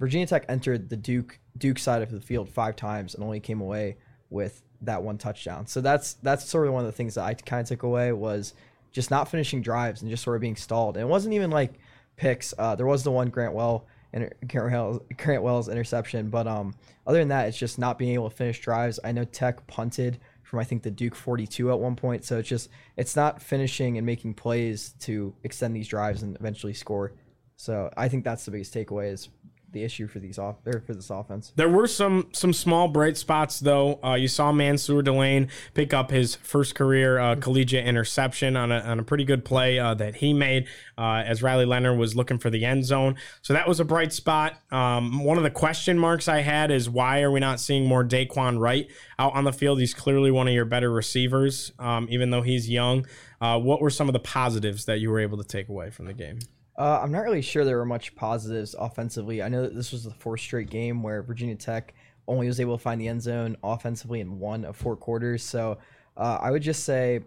Virginia 0.00 0.26
Tech 0.26 0.44
entered 0.48 0.88
the 0.90 0.96
Duke 0.96 1.38
Duke 1.56 1.78
side 1.78 2.02
of 2.02 2.10
the 2.10 2.20
field 2.20 2.48
five 2.48 2.74
times 2.74 3.14
and 3.14 3.22
only 3.22 3.38
came 3.38 3.60
away 3.60 3.96
with 4.30 4.62
that 4.82 5.02
one 5.02 5.18
touchdown. 5.18 5.66
So 5.66 5.80
that's 5.80 6.14
that's 6.14 6.44
sort 6.44 6.66
of 6.66 6.74
one 6.74 6.84
of 6.84 6.86
the 6.86 6.96
things 6.96 7.14
that 7.14 7.24
I 7.24 7.34
kind 7.34 7.62
of 7.62 7.68
took 7.68 7.82
away 7.82 8.12
was 8.12 8.54
just 8.92 9.10
not 9.10 9.28
finishing 9.28 9.62
drives 9.62 10.02
and 10.02 10.10
just 10.10 10.22
sort 10.22 10.36
of 10.36 10.40
being 10.40 10.56
stalled. 10.56 10.96
And 10.96 11.04
it 11.04 11.08
wasn't 11.08 11.34
even 11.34 11.50
like 11.50 11.74
picks. 12.16 12.52
Uh, 12.58 12.74
there 12.74 12.86
was 12.86 13.02
the 13.02 13.10
one 13.10 13.30
Grant 13.30 13.54
Well 13.54 13.86
and 14.12 14.30
Grant 14.46 14.72
Wells, 14.72 15.00
Grant 15.16 15.42
Wells 15.42 15.68
interception, 15.68 16.28
but 16.28 16.46
um, 16.46 16.74
other 17.06 17.18
than 17.18 17.28
that, 17.28 17.48
it's 17.48 17.58
just 17.58 17.78
not 17.78 17.98
being 17.98 18.12
able 18.14 18.28
to 18.28 18.36
finish 18.36 18.60
drives. 18.60 19.00
I 19.02 19.12
know 19.12 19.24
Tech 19.24 19.66
punted 19.66 20.20
from 20.42 20.58
I 20.58 20.64
think 20.64 20.82
the 20.82 20.90
Duke 20.90 21.14
42 21.14 21.70
at 21.70 21.78
one 21.78 21.96
point, 21.96 22.24
so 22.24 22.38
it's 22.38 22.48
just 22.48 22.68
it's 22.96 23.16
not 23.16 23.40
finishing 23.40 23.96
and 23.96 24.04
making 24.04 24.34
plays 24.34 24.94
to 25.00 25.34
extend 25.44 25.74
these 25.74 25.88
drives 25.88 26.22
and 26.22 26.36
eventually 26.36 26.74
score. 26.74 27.12
So 27.56 27.90
I 27.96 28.08
think 28.08 28.24
that's 28.24 28.44
the 28.44 28.50
biggest 28.50 28.74
takeaway 28.74 29.12
is 29.12 29.28
the 29.72 29.82
issue 29.84 30.06
for 30.06 30.18
these 30.18 30.38
off 30.38 30.56
or 30.66 30.80
for 30.80 30.94
this 30.94 31.10
offense. 31.10 31.52
There 31.56 31.68
were 31.68 31.86
some 31.86 32.28
some 32.32 32.52
small 32.52 32.88
bright 32.88 33.16
spots 33.16 33.60
though. 33.60 33.98
Uh, 34.02 34.14
you 34.14 34.28
saw 34.28 34.52
Mansoor 34.52 35.02
Delane 35.02 35.48
pick 35.74 35.92
up 35.92 36.10
his 36.10 36.36
first 36.36 36.74
career 36.74 37.18
uh, 37.18 37.36
collegiate 37.36 37.86
interception 37.86 38.56
on 38.56 38.70
a, 38.70 38.78
on 38.80 38.98
a 38.98 39.02
pretty 39.02 39.24
good 39.24 39.44
play 39.44 39.78
uh, 39.78 39.94
that 39.94 40.16
he 40.16 40.32
made 40.32 40.66
uh, 40.98 41.22
as 41.26 41.42
Riley 41.42 41.64
Leonard 41.64 41.98
was 41.98 42.14
looking 42.14 42.38
for 42.38 42.50
the 42.50 42.64
end 42.64 42.84
zone. 42.84 43.16
So 43.42 43.52
that 43.52 43.66
was 43.66 43.80
a 43.80 43.84
bright 43.84 44.12
spot. 44.12 44.60
Um, 44.70 45.24
one 45.24 45.36
of 45.36 45.42
the 45.42 45.50
question 45.50 45.98
marks 45.98 46.28
I 46.28 46.40
had 46.40 46.70
is 46.70 46.88
why 46.88 47.22
are 47.22 47.30
we 47.30 47.40
not 47.40 47.60
seeing 47.60 47.86
more 47.86 48.04
Daquan 48.04 48.58
Wright 48.58 48.88
out 49.18 49.34
on 49.34 49.44
the 49.44 49.52
field? 49.52 49.80
He's 49.80 49.94
clearly 49.94 50.30
one 50.30 50.48
of 50.48 50.54
your 50.54 50.64
better 50.64 50.90
receivers, 50.90 51.72
um, 51.78 52.06
even 52.10 52.30
though 52.30 52.42
he's 52.42 52.68
young. 52.68 53.06
Uh, 53.40 53.58
what 53.58 53.80
were 53.80 53.90
some 53.90 54.08
of 54.08 54.12
the 54.12 54.20
positives 54.20 54.84
that 54.84 55.00
you 55.00 55.10
were 55.10 55.18
able 55.18 55.36
to 55.38 55.44
take 55.44 55.68
away 55.68 55.90
from 55.90 56.06
the 56.06 56.12
game? 56.12 56.38
Uh, 56.82 56.98
I'm 57.00 57.12
not 57.12 57.20
really 57.20 57.42
sure 57.42 57.64
there 57.64 57.76
were 57.76 57.84
much 57.84 58.16
positives 58.16 58.74
offensively. 58.76 59.40
I 59.40 59.48
know 59.48 59.62
that 59.62 59.72
this 59.72 59.92
was 59.92 60.02
the 60.02 60.10
fourth 60.10 60.40
straight 60.40 60.68
game 60.68 61.00
where 61.00 61.22
Virginia 61.22 61.54
Tech 61.54 61.94
only 62.26 62.48
was 62.48 62.58
able 62.58 62.76
to 62.76 62.82
find 62.82 63.00
the 63.00 63.06
end 63.06 63.22
zone 63.22 63.56
offensively 63.62 64.18
in 64.18 64.40
one 64.40 64.64
of 64.64 64.74
four 64.74 64.96
quarters. 64.96 65.44
So 65.44 65.78
uh, 66.16 66.38
I 66.40 66.50
would 66.50 66.62
just 66.62 66.82
say, 66.82 67.20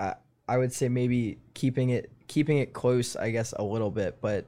uh, 0.00 0.14
I 0.48 0.58
would 0.58 0.72
say 0.72 0.88
maybe 0.88 1.38
keeping 1.54 1.90
it 1.90 2.10
keeping 2.26 2.58
it 2.58 2.72
close, 2.72 3.14
I 3.14 3.30
guess, 3.30 3.52
a 3.52 3.62
little 3.62 3.92
bit, 3.92 4.18
but. 4.20 4.46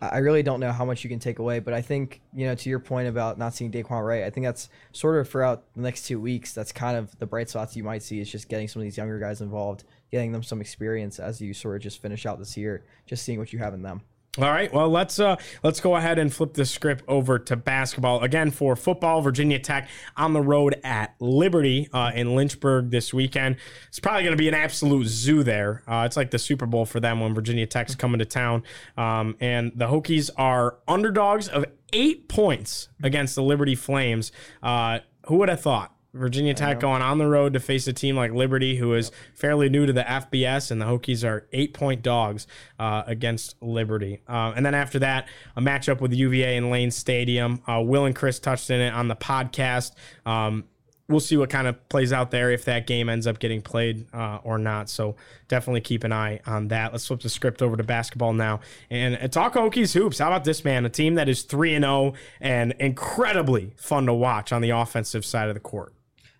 I 0.00 0.18
really 0.18 0.42
don't 0.42 0.60
know 0.60 0.72
how 0.72 0.84
much 0.84 1.04
you 1.04 1.10
can 1.10 1.18
take 1.18 1.38
away, 1.38 1.58
but 1.58 1.74
I 1.74 1.82
think 1.82 2.20
you 2.34 2.46
know 2.46 2.54
to 2.54 2.68
your 2.68 2.78
point 2.80 3.08
about 3.08 3.38
not 3.38 3.54
seeing 3.54 3.70
Daquan 3.70 4.06
Ray, 4.06 4.24
I 4.24 4.30
think 4.30 4.44
that's 4.44 4.68
sort 4.92 5.18
of 5.18 5.28
throughout 5.28 5.64
the 5.74 5.82
next 5.82 6.06
two 6.06 6.20
weeks. 6.20 6.52
That's 6.52 6.72
kind 6.72 6.96
of 6.96 7.18
the 7.18 7.26
bright 7.26 7.48
spots 7.48 7.76
you 7.76 7.84
might 7.84 8.02
see 8.02 8.20
is 8.20 8.30
just 8.30 8.48
getting 8.48 8.68
some 8.68 8.80
of 8.80 8.84
these 8.84 8.96
younger 8.96 9.18
guys 9.18 9.40
involved 9.40 9.84
getting 10.10 10.32
them 10.32 10.42
some 10.42 10.60
experience 10.60 11.18
as 11.18 11.40
you 11.40 11.52
sort 11.52 11.76
of 11.76 11.82
just 11.82 12.00
finish 12.00 12.26
out 12.26 12.38
this 12.38 12.56
year, 12.56 12.84
just 13.06 13.24
seeing 13.24 13.38
what 13.38 13.52
you 13.52 13.58
have 13.58 13.74
in 13.74 13.82
them. 13.82 14.02
All 14.38 14.44
right. 14.44 14.70
Well, 14.70 14.90
let's 14.90 15.18
uh 15.18 15.36
let's 15.62 15.80
go 15.80 15.96
ahead 15.96 16.18
and 16.18 16.32
flip 16.32 16.52
the 16.52 16.66
script 16.66 17.04
over 17.08 17.38
to 17.38 17.56
basketball 17.56 18.22
again 18.22 18.50
for 18.50 18.76
football. 18.76 19.22
Virginia 19.22 19.58
Tech 19.58 19.88
on 20.14 20.34
the 20.34 20.42
road 20.42 20.78
at 20.84 21.14
Liberty 21.20 21.88
uh, 21.92 22.12
in 22.14 22.34
Lynchburg 22.34 22.90
this 22.90 23.14
weekend. 23.14 23.56
It's 23.88 23.98
probably 23.98 24.24
going 24.24 24.36
to 24.36 24.40
be 24.40 24.48
an 24.48 24.54
absolute 24.54 25.06
zoo 25.06 25.42
there. 25.42 25.82
Uh, 25.88 26.02
it's 26.04 26.18
like 26.18 26.30
the 26.30 26.38
Super 26.38 26.66
Bowl 26.66 26.84
for 26.84 27.00
them 27.00 27.20
when 27.20 27.34
Virginia 27.34 27.66
Tech's 27.66 27.94
coming 27.94 28.18
to 28.18 28.26
town. 28.26 28.62
Um, 28.98 29.36
and 29.40 29.72
the 29.74 29.86
Hokies 29.86 30.28
are 30.36 30.78
underdogs 30.86 31.48
of 31.48 31.64
eight 31.94 32.28
points 32.28 32.88
against 33.02 33.36
the 33.36 33.42
Liberty 33.42 33.74
Flames. 33.74 34.32
Uh, 34.62 34.98
who 35.26 35.36
would 35.36 35.48
have 35.48 35.62
thought? 35.62 35.95
Virginia 36.16 36.54
Tech 36.54 36.80
going 36.80 37.02
on 37.02 37.18
the 37.18 37.26
road 37.26 37.52
to 37.52 37.60
face 37.60 37.86
a 37.86 37.92
team 37.92 38.16
like 38.16 38.32
Liberty, 38.32 38.76
who 38.76 38.94
is 38.94 39.10
fairly 39.34 39.68
new 39.68 39.86
to 39.86 39.92
the 39.92 40.02
FBS, 40.02 40.70
and 40.70 40.80
the 40.80 40.86
Hokies 40.86 41.26
are 41.28 41.46
eight 41.52 41.74
point 41.74 42.02
dogs 42.02 42.46
uh, 42.78 43.02
against 43.06 43.60
Liberty. 43.62 44.20
Uh, 44.28 44.52
and 44.56 44.64
then 44.64 44.74
after 44.74 44.98
that, 44.98 45.28
a 45.56 45.60
matchup 45.60 46.00
with 46.00 46.12
UVA 46.12 46.56
in 46.56 46.70
Lane 46.70 46.90
Stadium. 46.90 47.62
Uh, 47.66 47.80
Will 47.80 48.04
and 48.04 48.14
Chris 48.14 48.38
touched 48.38 48.70
in 48.70 48.80
it 48.80 48.92
on 48.92 49.08
the 49.08 49.16
podcast. 49.16 49.92
Um, 50.24 50.64
we'll 51.08 51.20
see 51.20 51.36
what 51.36 51.50
kind 51.50 51.66
of 51.66 51.88
plays 51.88 52.12
out 52.12 52.30
there 52.30 52.50
if 52.50 52.64
that 52.64 52.86
game 52.86 53.08
ends 53.08 53.26
up 53.26 53.38
getting 53.38 53.62
played 53.62 54.06
uh, 54.12 54.38
or 54.42 54.58
not. 54.58 54.88
So 54.88 55.16
definitely 55.48 55.80
keep 55.80 56.04
an 56.04 56.12
eye 56.12 56.40
on 56.46 56.68
that. 56.68 56.92
Let's 56.92 57.06
flip 57.06 57.20
the 57.20 57.28
script 57.28 57.62
over 57.62 57.76
to 57.76 57.84
basketball 57.84 58.32
now 58.32 58.60
and 58.90 59.32
talk 59.32 59.54
Hokies 59.54 59.92
hoops. 59.94 60.18
How 60.18 60.28
about 60.28 60.44
this 60.44 60.64
man? 60.64 60.84
A 60.84 60.88
team 60.88 61.14
that 61.14 61.28
is 61.28 61.42
three 61.42 61.74
and 61.74 61.84
zero 61.84 61.92
oh 61.92 62.14
and 62.40 62.72
incredibly 62.78 63.72
fun 63.76 64.06
to 64.06 64.14
watch 64.14 64.52
on 64.52 64.62
the 64.62 64.70
offensive 64.70 65.24
side 65.24 65.48
of 65.48 65.54
the 65.54 65.60
court. 65.60 65.92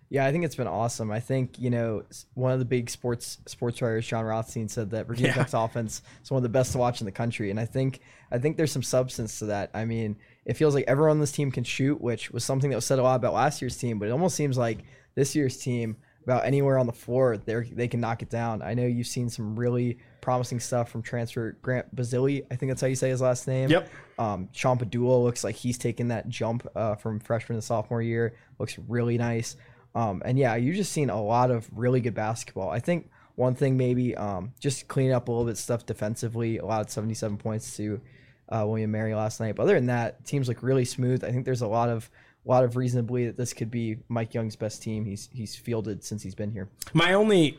Yeah, 0.09 0.25
I 0.25 0.31
think 0.31 0.45
it's 0.45 0.55
been 0.55 0.67
awesome. 0.67 1.11
I 1.11 1.19
think 1.19 1.59
you 1.59 1.69
know 1.69 2.03
one 2.33 2.51
of 2.51 2.59
the 2.59 2.65
big 2.65 2.89
sports 2.89 3.39
sports 3.45 3.81
writers, 3.81 4.07
Jon 4.07 4.23
Rothstein, 4.23 4.69
said 4.69 4.91
that 4.91 5.07
Virginia 5.07 5.31
yeah. 5.31 5.35
Tech's 5.35 5.53
offense 5.53 6.01
is 6.23 6.31
one 6.31 6.37
of 6.37 6.43
the 6.43 6.49
best 6.49 6.71
to 6.71 6.77
watch 6.77 7.01
in 7.01 7.05
the 7.05 7.11
country, 7.11 7.51
and 7.51 7.59
I 7.59 7.65
think 7.65 7.99
I 8.31 8.37
think 8.37 8.57
there's 8.57 8.71
some 8.71 8.83
substance 8.83 9.39
to 9.39 9.45
that. 9.47 9.69
I 9.73 9.85
mean, 9.85 10.15
it 10.45 10.53
feels 10.53 10.73
like 10.73 10.85
everyone 10.87 11.11
on 11.11 11.19
this 11.19 11.31
team 11.31 11.51
can 11.51 11.63
shoot, 11.63 11.99
which 11.99 12.31
was 12.31 12.43
something 12.43 12.69
that 12.69 12.77
was 12.77 12.85
said 12.85 12.99
a 12.99 13.03
lot 13.03 13.15
about 13.15 13.33
last 13.33 13.61
year's 13.61 13.77
team, 13.77 13.99
but 13.99 14.07
it 14.07 14.11
almost 14.11 14.35
seems 14.35 14.57
like 14.57 14.79
this 15.15 15.35
year's 15.35 15.57
team, 15.57 15.97
about 16.27 16.45
anywhere 16.45 16.77
on 16.77 16.85
the 16.85 16.93
floor, 16.93 17.37
they 17.37 17.61
they 17.71 17.87
can 17.87 18.01
knock 18.01 18.21
it 18.21 18.29
down. 18.29 18.61
I 18.61 18.73
know 18.73 18.85
you've 18.85 19.07
seen 19.07 19.29
some 19.29 19.57
really 19.57 19.97
promising 20.19 20.59
stuff 20.59 20.89
from 20.89 21.01
transfer 21.01 21.57
Grant 21.61 21.95
Basile. 21.95 22.41
I 22.51 22.55
think 22.57 22.69
that's 22.69 22.81
how 22.81 22.87
you 22.87 22.95
say 22.95 23.09
his 23.09 23.21
last 23.21 23.47
name. 23.47 23.69
Yep. 23.69 23.89
Um, 24.19 24.49
Sean 24.51 24.77
Pedulla 24.77 25.23
looks 25.23 25.45
like 25.45 25.55
he's 25.55 25.77
taken 25.77 26.09
that 26.09 26.27
jump 26.27 26.67
uh, 26.75 26.95
from 26.95 27.21
freshman 27.21 27.57
to 27.57 27.61
sophomore 27.61 28.01
year. 28.01 28.35
Looks 28.59 28.77
really 28.89 29.17
nice. 29.17 29.55
Um, 29.97 30.21
and 30.23 30.37
yeah, 30.37 30.55
you've 30.55 30.75
just 30.75 30.91
seen 30.91 31.09
a 31.09 31.19
lot 31.19 31.49
of 31.49 31.67
really 31.75 32.01
good 32.01 32.13
basketball. 32.13 32.69
I 32.69 32.79
think 32.79 33.09
one 33.33 33.55
thing 33.55 33.77
maybe 33.77 34.15
um, 34.15 34.53
just 34.59 34.87
clean 34.87 35.11
up 35.11 35.27
a 35.27 35.31
little 35.31 35.47
bit 35.47 35.57
stuff 35.57 35.87
defensively. 35.87 36.59
Allowed 36.59 36.91
77 36.91 37.37
points 37.37 37.75
to 37.77 37.99
uh, 38.49 38.63
William 38.67 38.91
Mary 38.91 39.15
last 39.15 39.39
night. 39.39 39.55
But 39.55 39.63
other 39.63 39.73
than 39.73 39.87
that, 39.87 40.23
teams 40.23 40.47
look 40.47 40.61
really 40.61 40.85
smooth. 40.85 41.23
I 41.23 41.31
think 41.31 41.45
there's 41.45 41.63
a 41.63 41.67
lot 41.67 41.89
of 41.89 42.11
a 42.45 42.49
lot 42.49 42.63
of 42.63 42.75
reason 42.75 42.99
to 42.99 43.03
believe 43.03 43.25
that 43.25 43.37
this 43.37 43.53
could 43.53 43.71
be 43.71 43.97
Mike 44.07 44.35
Young's 44.35 44.55
best 44.55 44.83
team. 44.83 45.03
He's 45.03 45.29
he's 45.33 45.55
fielded 45.55 46.03
since 46.03 46.21
he's 46.21 46.35
been 46.35 46.51
here. 46.51 46.69
My 46.93 47.13
only, 47.13 47.57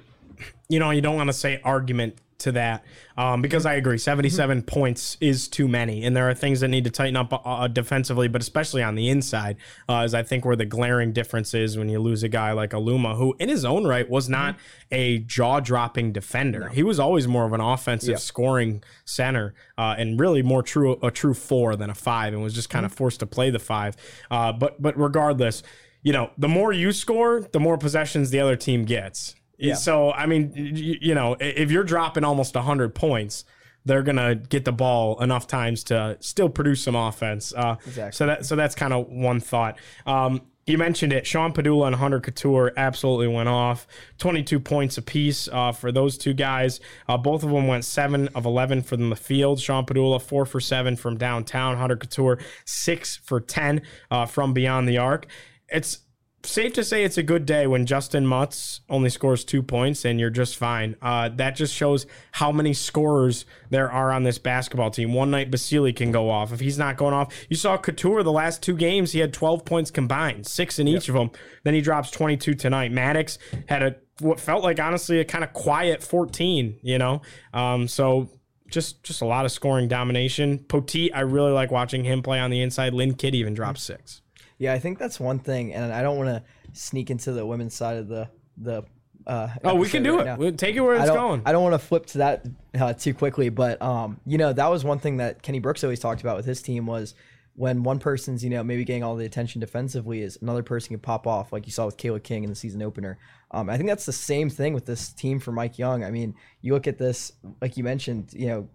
you 0.68 0.78
know, 0.78 0.90
you 0.90 1.00
don't 1.00 1.16
want 1.16 1.30
to 1.30 1.34
say 1.34 1.60
argument 1.64 2.18
to 2.38 2.52
that 2.52 2.84
um, 3.16 3.42
because 3.42 3.66
I 3.66 3.74
agree. 3.74 3.98
77 3.98 4.58
mm-hmm. 4.58 4.64
points 4.64 5.16
is 5.20 5.48
too 5.48 5.66
many, 5.66 6.04
and 6.04 6.16
there 6.16 6.30
are 6.30 6.34
things 6.34 6.60
that 6.60 6.68
need 6.68 6.84
to 6.84 6.90
tighten 6.90 7.16
up 7.16 7.32
uh, 7.32 7.36
uh, 7.44 7.66
defensively, 7.66 8.28
but 8.28 8.40
especially 8.40 8.80
on 8.82 8.94
the 8.94 9.08
inside, 9.08 9.56
uh, 9.88 10.02
is 10.04 10.14
I 10.14 10.22
think 10.22 10.44
where 10.44 10.54
the 10.54 10.64
glaring 10.64 11.12
difference 11.12 11.52
is 11.52 11.76
when 11.76 11.88
you 11.88 11.98
lose 11.98 12.22
a 12.22 12.28
guy 12.28 12.52
like 12.52 12.70
Aluma, 12.70 13.16
who 13.16 13.34
in 13.40 13.48
his 13.48 13.64
own 13.64 13.86
right 13.86 14.08
was 14.08 14.28
not 14.28 14.54
mm-hmm. 14.54 14.62
a 14.92 15.18
jaw 15.18 15.58
dropping 15.58 16.12
defender. 16.12 16.60
No. 16.60 16.68
He 16.68 16.84
was 16.84 17.00
always 17.00 17.26
more 17.26 17.44
of 17.44 17.52
an 17.52 17.60
offensive 17.60 18.10
yeah. 18.10 18.16
scoring 18.16 18.84
center, 19.04 19.54
uh, 19.76 19.96
and 19.98 20.20
really 20.20 20.42
more 20.42 20.62
true 20.62 20.98
a 21.02 21.10
true 21.10 21.34
four 21.34 21.74
than 21.74 21.90
a 21.90 21.94
five, 21.94 22.32
and 22.34 22.42
was 22.42 22.54
just 22.54 22.70
kind 22.70 22.86
of 22.86 22.92
mm-hmm. 22.92 22.98
forced 22.98 23.20
to 23.20 23.26
play 23.26 23.50
the 23.50 23.58
five. 23.58 23.96
Uh, 24.30 24.52
but 24.52 24.80
but 24.80 24.98
regardless. 24.98 25.62
You 26.00 26.12
know, 26.12 26.30
the 26.38 26.46
more 26.46 26.72
you 26.72 26.92
score, 26.92 27.40
the 27.52 27.58
more 27.58 27.76
possessions 27.76 28.30
the 28.30 28.38
other 28.38 28.54
team 28.54 28.84
gets. 28.84 29.34
Yeah. 29.58 29.74
So 29.74 30.12
I 30.12 30.26
mean, 30.26 30.52
you, 30.54 30.96
you 31.00 31.14
know, 31.14 31.36
if 31.40 31.70
you're 31.70 31.84
dropping 31.84 32.24
almost 32.24 32.54
hundred 32.54 32.94
points, 32.94 33.44
they're 33.84 34.02
gonna 34.02 34.34
get 34.34 34.64
the 34.64 34.72
ball 34.72 35.20
enough 35.22 35.46
times 35.46 35.84
to 35.84 36.16
still 36.20 36.48
produce 36.48 36.82
some 36.82 36.94
offense. 36.94 37.52
Uh, 37.54 37.76
exactly. 37.86 38.16
So 38.16 38.26
that 38.26 38.46
so 38.46 38.56
that's 38.56 38.74
kind 38.74 38.92
of 38.92 39.08
one 39.08 39.40
thought. 39.40 39.78
Um, 40.06 40.42
you 40.68 40.76
mentioned 40.76 41.12
it. 41.12 41.26
Sean 41.26 41.52
Pedulla 41.52 41.86
and 41.86 41.96
Hunter 41.96 42.20
Cattoor 42.20 42.72
absolutely 42.76 43.26
went 43.28 43.48
off. 43.48 43.86
22 44.18 44.60
points 44.60 44.98
apiece 44.98 45.48
uh, 45.48 45.72
for 45.72 45.90
those 45.90 46.18
two 46.18 46.34
guys. 46.34 46.80
Uh, 47.08 47.16
both 47.16 47.42
of 47.42 47.50
them 47.50 47.66
went 47.66 47.84
7 47.84 48.28
of 48.34 48.44
11 48.44 48.82
from 48.82 49.08
the 49.08 49.16
field. 49.16 49.60
Sean 49.60 49.86
Pedulla, 49.86 50.20
4 50.20 50.44
for 50.44 50.60
7 50.60 50.96
from 50.96 51.16
downtown. 51.16 51.78
Hunter 51.78 51.96
Cattoor, 51.96 52.42
6 52.66 53.16
for 53.24 53.40
10 53.40 53.80
uh, 54.10 54.26
from 54.26 54.52
beyond 54.52 54.86
the 54.86 54.98
arc. 54.98 55.26
It's 55.70 56.00
safe 56.44 56.72
to 56.74 56.84
say 56.84 57.04
it's 57.04 57.18
a 57.18 57.22
good 57.22 57.46
day 57.46 57.66
when 57.66 57.84
Justyn 57.84 58.24
Mutts 58.24 58.80
only 58.88 59.10
scores 59.10 59.44
two 59.44 59.62
points 59.62 60.04
and 60.04 60.20
you're 60.20 60.30
just 60.30 60.56
fine. 60.56 60.96
Uh, 61.02 61.28
that 61.30 61.56
just 61.56 61.74
shows 61.74 62.06
how 62.32 62.52
many 62.52 62.72
scorers 62.72 63.44
there 63.70 63.90
are 63.90 64.12
on 64.12 64.22
this 64.22 64.38
basketball 64.38 64.90
team. 64.90 65.12
One 65.12 65.30
night 65.30 65.50
Basile 65.50 65.92
can 65.92 66.12
go 66.12 66.30
off. 66.30 66.52
If 66.52 66.60
he's 66.60 66.78
not 66.78 66.96
going 66.96 67.14
off, 67.14 67.34
you 67.48 67.56
saw 67.56 67.76
Cattoor 67.76 68.22
the 68.22 68.32
last 68.32 68.62
two 68.62 68.76
games, 68.76 69.12
he 69.12 69.20
had 69.20 69.32
12 69.32 69.64
points 69.64 69.90
combined, 69.90 70.46
six 70.46 70.78
in 70.78 70.86
yep. 70.86 71.02
each 71.02 71.08
of 71.08 71.14
them. 71.14 71.30
Then 71.64 71.74
he 71.74 71.80
drops 71.80 72.10
22 72.10 72.54
tonight. 72.54 72.92
Maddox 72.92 73.38
had 73.68 73.82
a 73.82 73.96
what 74.20 74.40
felt 74.40 74.64
like 74.64 74.80
honestly 74.80 75.20
a 75.20 75.24
kind 75.24 75.44
of 75.44 75.52
quiet 75.52 76.02
14, 76.02 76.80
you 76.82 76.98
know? 76.98 77.22
Um, 77.52 77.86
so 77.86 78.30
just 78.68 79.02
just 79.02 79.22
a 79.22 79.24
lot 79.24 79.44
of 79.44 79.52
scoring 79.52 79.88
domination. 79.88 80.58
Poteet, 80.58 81.10
I 81.14 81.20
really 81.20 81.52
like 81.52 81.70
watching 81.70 82.04
him 82.04 82.22
play 82.22 82.38
on 82.38 82.50
the 82.50 82.60
inside. 82.60 82.92
Lynn 82.94 83.14
Kidd 83.14 83.34
even 83.34 83.54
dropped 83.54 83.78
six. 83.78 84.22
Yeah, 84.58 84.72
I 84.72 84.78
think 84.78 84.98
that's 84.98 85.20
one 85.20 85.38
thing, 85.38 85.72
and 85.72 85.92
I 85.92 86.02
don't 86.02 86.16
want 86.16 86.28
to 86.28 86.42
sneak 86.72 87.10
into 87.10 87.32
the 87.32 87.46
women's 87.46 87.74
side 87.74 87.96
of 87.96 88.08
the 88.08 88.28
the. 88.56 88.84
Uh, 89.26 89.48
oh, 89.64 89.74
we 89.74 89.88
can 89.88 90.02
do 90.02 90.18
right 90.18 90.26
it. 90.26 90.38
We'll 90.38 90.52
take 90.52 90.74
it 90.74 90.80
where 90.80 90.94
it's 90.94 91.10
I 91.10 91.14
going. 91.14 91.42
I 91.44 91.52
don't 91.52 91.62
want 91.62 91.74
to 91.74 91.86
flip 91.86 92.06
to 92.06 92.18
that 92.18 92.46
uh, 92.78 92.94
too 92.94 93.12
quickly, 93.12 93.50
but 93.50 93.80
um, 93.82 94.20
you 94.26 94.38
know 94.38 94.52
that 94.52 94.70
was 94.70 94.84
one 94.84 94.98
thing 94.98 95.18
that 95.18 95.42
Kenny 95.42 95.58
Brooks 95.58 95.84
always 95.84 96.00
talked 96.00 96.22
about 96.22 96.36
with 96.36 96.46
his 96.46 96.62
team 96.62 96.86
was 96.86 97.14
when 97.54 97.82
one 97.82 97.98
person's 97.98 98.42
you 98.42 98.50
know 98.50 98.64
maybe 98.64 98.84
getting 98.84 99.02
all 99.02 99.16
the 99.16 99.26
attention 99.26 99.60
defensively, 99.60 100.22
is 100.22 100.38
another 100.40 100.62
person 100.62 100.90
can 100.90 101.00
pop 101.00 101.26
off 101.26 101.52
like 101.52 101.66
you 101.66 101.72
saw 101.72 101.86
with 101.86 101.96
Kayla 101.96 102.22
King 102.22 102.42
in 102.42 102.50
the 102.50 102.56
season 102.56 102.82
opener. 102.82 103.18
Um, 103.50 103.68
I 103.68 103.76
think 103.76 103.88
that's 103.88 104.06
the 104.06 104.12
same 104.12 104.50
thing 104.50 104.74
with 104.74 104.86
this 104.86 105.10
team 105.10 105.40
for 105.40 105.52
Mike 105.52 105.78
Young. 105.78 106.04
I 106.04 106.10
mean, 106.10 106.34
you 106.60 106.72
look 106.72 106.86
at 106.86 106.98
this, 106.98 107.32
like 107.60 107.76
you 107.76 107.84
mentioned, 107.84 108.32
you 108.32 108.46
know, 108.46 108.68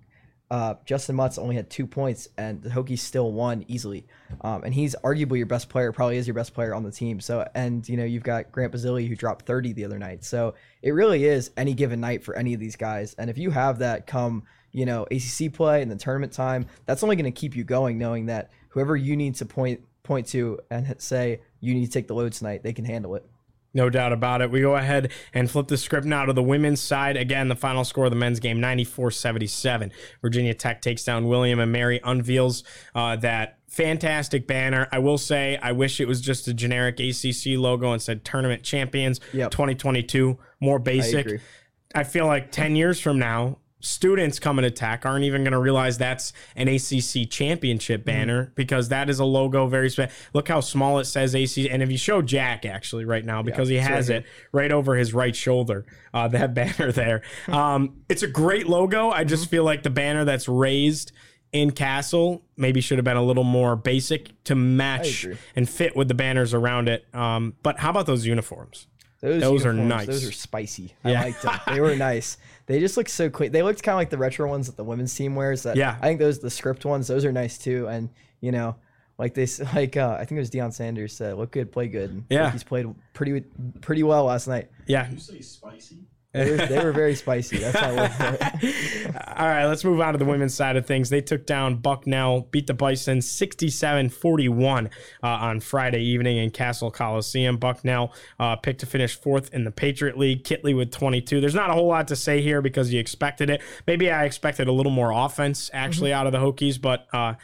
uh, 0.51 0.75
Justyn 0.85 1.15
Mutts 1.15 1.37
only 1.37 1.55
had 1.55 1.69
two 1.69 1.87
points, 1.87 2.29
and 2.37 2.61
the 2.61 2.69
Hokies 2.69 2.99
still 2.99 3.31
won 3.31 3.65
easily. 3.67 4.05
Um, 4.41 4.63
and 4.63 4.73
he's 4.73 4.95
arguably 5.03 5.37
your 5.37 5.47
best 5.47 5.69
player, 5.69 5.91
probably 5.91 6.17
is 6.17 6.27
your 6.27 6.35
best 6.35 6.53
player 6.53 6.75
on 6.75 6.83
the 6.83 6.91
team. 6.91 7.19
So, 7.19 7.47
and 7.55 7.87
you 7.87 7.97
know, 7.97 8.03
you've 8.03 8.23
got 8.23 8.51
Grant 8.51 8.71
Basile 8.71 8.97
who 8.97 9.15
dropped 9.15 9.45
30 9.45 9.73
the 9.73 9.85
other 9.85 9.97
night. 9.97 10.23
So 10.23 10.53
it 10.81 10.91
really 10.91 11.25
is 11.25 11.51
any 11.57 11.73
given 11.73 11.99
night 11.99 12.23
for 12.23 12.35
any 12.35 12.53
of 12.53 12.59
these 12.59 12.75
guys. 12.75 13.15
And 13.15 13.29
if 13.29 13.37
you 13.37 13.49
have 13.51 13.79
that 13.79 14.05
come, 14.05 14.43
you 14.71 14.85
know, 14.85 15.07
ACC 15.09 15.51
play 15.51 15.81
and 15.81 15.89
the 15.89 15.95
tournament 15.95 16.33
time, 16.33 16.67
that's 16.85 17.03
only 17.03 17.15
going 17.15 17.31
to 17.31 17.39
keep 17.39 17.55
you 17.55 17.63
going, 17.63 17.97
knowing 17.97 18.27
that 18.27 18.51
whoever 18.69 18.95
you 18.95 19.15
need 19.15 19.35
to 19.35 19.45
point 19.45 19.81
point 20.03 20.27
to 20.27 20.59
and 20.69 20.95
say 21.01 21.39
you 21.61 21.73
need 21.73 21.85
to 21.85 21.91
take 21.91 22.07
the 22.07 22.13
load 22.13 22.33
tonight, 22.33 22.61
they 22.61 22.73
can 22.73 22.85
handle 22.85 23.15
it. 23.15 23.25
No 23.73 23.89
doubt 23.89 24.13
about 24.13 24.41
it. 24.41 24.51
We 24.51 24.61
go 24.61 24.75
ahead 24.75 25.11
and 25.33 25.49
flip 25.49 25.67
the 25.67 25.77
script 25.77 26.05
now 26.05 26.25
to 26.25 26.33
the 26.33 26.43
women's 26.43 26.79
side. 26.79 27.17
Again, 27.17 27.47
the 27.47 27.55
final 27.55 27.83
score 27.83 28.05
of 28.05 28.11
the 28.11 28.15
men's 28.17 28.39
game 28.39 28.59
94 28.59 29.11
77. 29.11 29.91
Virginia 30.21 30.53
Tech 30.53 30.81
takes 30.81 31.03
down 31.03 31.27
William 31.27 31.59
and 31.59 31.71
Mary, 31.71 31.99
unveils 32.03 32.63
uh, 32.93 33.15
that 33.17 33.57
fantastic 33.67 34.45
banner. 34.45 34.87
I 34.91 34.99
will 34.99 35.17
say, 35.17 35.57
I 35.61 35.71
wish 35.71 35.99
it 35.99 36.07
was 36.07 36.21
just 36.21 36.47
a 36.47 36.53
generic 36.53 36.99
ACC 36.99 37.57
logo 37.57 37.91
and 37.91 38.01
said 38.01 38.23
tournament 38.23 38.61
champions 38.63 39.19
Yep. 39.33 39.49
2022, 39.51 40.37
more 40.61 40.77
basic. 40.77 41.25
agree. 41.25 41.39
I 41.95 42.03
feel 42.03 42.27
like 42.27 42.51
10 42.51 42.75
years 42.75 42.99
from 42.99 43.17
now, 43.19 43.57
students 43.83 44.39
coming 44.39 44.63
to 44.63 44.69
attack 44.69 45.05
aren't 45.05 45.25
even 45.25 45.43
going 45.43 45.51
to 45.51 45.59
realize 45.59 45.97
that's 45.97 46.33
an 46.55 46.67
ACC 46.67 47.29
championship 47.29 48.05
banner 48.05 48.51
because 48.55 48.89
that 48.89 49.09
is 49.09 49.19
a 49.19 49.25
logo 49.25 49.67
very 49.67 49.89
special. 49.89 50.15
Look 50.33 50.47
how 50.47 50.61
small 50.61 50.99
it 50.99 51.05
says 51.05 51.35
ACC. 51.35 51.69
And 51.69 51.83
if 51.83 51.91
you 51.91 51.97
show 51.97 52.21
Jack 52.21 52.65
actually 52.65 53.05
right 53.05 53.23
now, 53.23 53.43
because 53.43 53.67
he 53.69 53.75
has 53.75 54.09
right 54.09 54.19
it 54.19 54.25
right 54.51 54.71
over 54.71 54.95
his 54.95 55.13
right 55.13 55.35
shoulder, 55.35 55.85
uh, 56.13 56.29
that 56.29 56.53
banner 56.55 56.91
there. 56.91 57.21
Um, 57.47 58.01
it's 58.09 58.23
a 58.23 58.27
great 58.27 58.67
logo. 58.67 59.11
I 59.11 59.25
just 59.25 59.49
feel 59.49 59.63
like 59.65 59.83
the 59.83 59.89
banner 59.89 60.25
that's 60.25 60.47
raised 60.47 61.11
in 61.51 61.69
Cassell 61.71 62.41
maybe 62.57 62.81
should 62.81 62.97
have 62.97 63.05
been 63.05 63.17
a 63.17 63.23
little 63.23 63.43
more 63.43 63.75
basic 63.75 64.43
to 64.45 64.55
match 64.55 65.27
and 65.55 65.69
fit 65.69 65.95
with 65.95 66.07
the 66.07 66.15
banners 66.15 66.53
around 66.53 66.89
it. 66.89 67.05
Um, 67.13 67.53
but 67.61 67.79
how 67.79 67.91
about 67.91 68.07
those 68.07 68.25
uniforms? 68.25 68.87
Those, 69.23 69.41
Those 69.41 69.65
are 69.65 69.71
nice. 69.71 70.07
Those 70.07 70.27
are 70.27 70.33
spicy. 70.33 70.95
Yeah. 71.05 71.21
I 71.21 71.23
liked 71.23 71.43
them. 71.43 71.59
They 71.67 71.79
were 71.79 71.95
nice. 71.95 72.37
They 72.65 72.79
just 72.79 72.95
look 72.97 73.09
so 73.09 73.29
clean. 73.29 73.51
They 73.51 73.61
looked 73.63 73.83
kind 73.83 73.93
of 73.95 73.99
like 73.99 74.09
the 74.09 74.17
retro 74.17 74.47
ones 74.49 74.67
that 74.67 74.77
the 74.77 74.83
women's 74.83 75.13
team 75.13 75.35
wears. 75.35 75.63
That 75.63 75.75
Yeah. 75.75 75.97
I 76.01 76.07
think 76.07 76.19
those 76.19 76.39
the 76.39 76.49
script 76.49 76.85
ones. 76.85 77.07
Those 77.07 77.25
are 77.25 77.31
nice 77.31 77.57
too. 77.57 77.87
And 77.87 78.09
you 78.41 78.51
know, 78.51 78.75
like 79.17 79.33
they 79.33 79.47
like 79.75 79.97
uh, 79.97 80.15
I 80.19 80.25
think 80.25 80.37
it 80.37 80.41
was 80.41 80.49
Deion 80.49 80.71
Sanders 80.73 81.13
said, 81.15 81.35
"Look 81.37 81.51
good, 81.51 81.71
play 81.71 81.87
good." 81.87 82.09
And 82.11 82.25
Yeah. 82.29 82.51
he's 82.51 82.63
played 82.63 82.87
pretty 83.13 83.41
pretty 83.81 84.03
well 84.03 84.25
last 84.25 84.47
night. 84.47 84.69
Yeah, 84.87 85.09
You 85.11 85.17
say 85.19 85.41
spicy? 85.41 85.97
They 86.33 86.49
were, 86.49 86.57
they 86.57 86.83
were 86.83 86.91
very 86.91 87.13
spicy. 87.13 87.59
That's 87.59 87.79
my 87.79 87.93
word 87.93 88.11
for 88.11 88.37
it. 88.41 89.15
All 89.37 89.47
right, 89.47 89.65
let's 89.65 89.83
move 89.83 90.01
on 90.01 90.13
to 90.13 90.17
the 90.17 90.25
women's 90.25 90.55
side 90.55 90.75
of 90.75 90.87
things. 90.87 91.11
They 91.11 91.21
took 91.21 91.45
down 91.45 91.75
Bucknell, 91.75 92.47
beat 92.49 92.65
the 92.65 92.73
Bison 92.73 93.21
67 93.21 94.09
41 94.09 94.87
uh, 94.87 95.27
on 95.27 95.59
Friday 95.59 96.01
evening 96.01 96.37
in 96.37 96.49
Cassell 96.49 96.89
Coliseum. 96.89 97.57
Bucknell 97.57 98.11
uh, 98.39 98.55
picked 98.55 98.79
to 98.79 98.87
finish 98.87 99.15
fourth 99.15 99.53
in 99.53 99.63
the 99.63 99.71
Patriot 99.71 100.17
League, 100.17 100.43
Kitley 100.43 100.75
with 100.75 100.91
22. 100.91 101.39
There's 101.39 101.53
not 101.53 101.69
a 101.69 101.73
whole 101.73 101.87
lot 101.87 102.07
to 102.07 102.15
say 102.15 102.41
here 102.41 102.63
because 102.63 102.91
you 102.91 102.99
expected 102.99 103.51
it. 103.51 103.61
Maybe 103.85 104.09
I 104.09 104.25
expected 104.25 104.67
a 104.67 104.71
little 104.71 104.91
more 104.91 105.11
offense 105.11 105.69
actually 105.71 106.13
out 106.13 106.25
of 106.25 106.31
the 106.31 106.39
Hokies, 106.39 106.81
but. 106.81 107.07
Uh, 107.13 107.35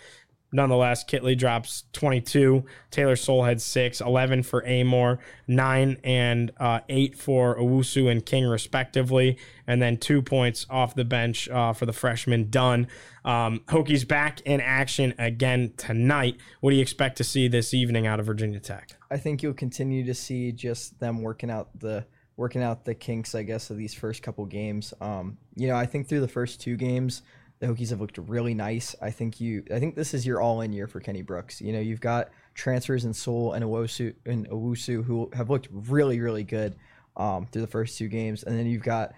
Nonetheless, 0.51 1.03
Kitley 1.03 1.37
drops 1.37 1.83
22. 1.93 2.65
Taylor 2.89 3.15
Soule 3.15 3.43
had 3.43 3.61
six, 3.61 4.01
11 4.01 4.43
for 4.43 4.61
Amoore, 4.63 5.19
nine 5.47 5.97
and 6.03 6.51
uh, 6.59 6.79
eight 6.89 7.17
for 7.17 7.57
Owusu 7.57 8.11
and 8.11 8.25
King, 8.25 8.47
respectively, 8.47 9.37
and 9.67 9.81
then 9.81 9.97
two 9.97 10.21
points 10.21 10.65
off 10.69 10.95
the 10.95 11.05
bench 11.05 11.47
uh, 11.49 11.73
for 11.73 11.85
the 11.85 11.93
freshman 11.93 12.49
Dunn. 12.49 12.87
Um, 13.23 13.61
Hokies 13.67 14.07
back 14.07 14.41
in 14.41 14.59
action 14.61 15.13
again 15.19 15.73
tonight. 15.77 16.37
What 16.61 16.71
do 16.71 16.77
you 16.77 16.81
expect 16.81 17.17
to 17.17 17.23
see 17.23 17.47
this 17.47 17.73
evening 17.73 18.07
out 18.07 18.19
of 18.19 18.25
Virginia 18.25 18.59
Tech? 18.59 18.95
I 19.11 19.17
think 19.17 19.43
you'll 19.43 19.53
continue 19.53 20.05
to 20.05 20.13
see 20.13 20.51
just 20.51 20.99
them 20.99 21.21
working 21.21 21.51
out 21.51 21.69
the 21.79 22.05
working 22.37 22.63
out 22.63 22.85
the 22.85 22.95
kinks, 22.95 23.35
I 23.35 23.43
guess, 23.43 23.69
of 23.69 23.75
these 23.75 23.93
first 23.93 24.23
couple 24.23 24.45
games. 24.45 24.93
Um, 25.01 25.37
you 25.55 25.67
know, 25.67 25.75
I 25.75 25.85
think 25.85 26.07
through 26.07 26.21
the 26.21 26.27
first 26.29 26.61
two 26.61 26.77
games, 26.77 27.21
the 27.59 27.67
Hokies 27.67 27.89
have 27.89 27.99
looked 27.99 28.17
really 28.17 28.53
nice. 28.53 28.95
I 29.01 29.11
think 29.11 29.41
you, 29.41 29.63
I 29.73 29.79
think 29.79 29.95
this 29.95 30.13
is 30.13 30.25
your 30.25 30.41
all-in 30.41 30.71
year 30.71 30.87
for 30.87 30.99
Kenny 30.99 31.21
Brooks. 31.21 31.59
You 31.59 31.73
know, 31.73 31.79
you've 31.79 31.99
got 31.99 32.29
transfers 32.53 33.05
in 33.05 33.13
Soule 33.13 33.53
and 33.53 33.63
Owusu 33.63 34.13
and 34.25 34.47
Owusu 34.49 35.03
who 35.03 35.29
have 35.33 35.49
looked 35.49 35.67
really, 35.71 36.19
really 36.19 36.43
good 36.43 36.75
um, 37.17 37.45
through 37.47 37.61
the 37.61 37.67
first 37.67 37.97
two 37.97 38.07
games, 38.07 38.43
and 38.43 38.57
then 38.57 38.65
you've 38.65 38.83
got 38.83 39.13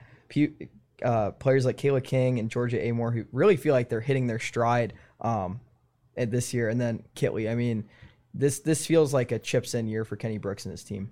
uh, 1.04 1.32
players 1.32 1.66
like 1.66 1.78
Kayla 1.78 2.04
King 2.04 2.40
and 2.40 2.50
Georgia 2.50 2.78
Amoore 2.78 3.14
who 3.14 3.26
really 3.32 3.58
feel 3.58 3.74
like 3.74 3.90
they're 3.90 4.02
hitting 4.02 4.28
their 4.28 4.40
stride 4.40 4.94
um, 5.20 5.60
this 6.16 6.54
year, 6.54 6.70
and 6.70 6.82
then 6.82 7.04
Kitley. 7.16 7.50
I 7.50 7.56
mean, 7.56 7.88
this 8.34 8.60
this 8.60 8.86
feels 8.86 9.14
like 9.14 9.32
a 9.32 9.40
chips 9.40 9.76
in 9.76 9.88
year 9.88 10.04
for 10.04 10.16
Kenny 10.16 10.40
Brooks 10.40 10.66
and 10.66 10.72
his 10.72 10.84
team. 10.84 11.12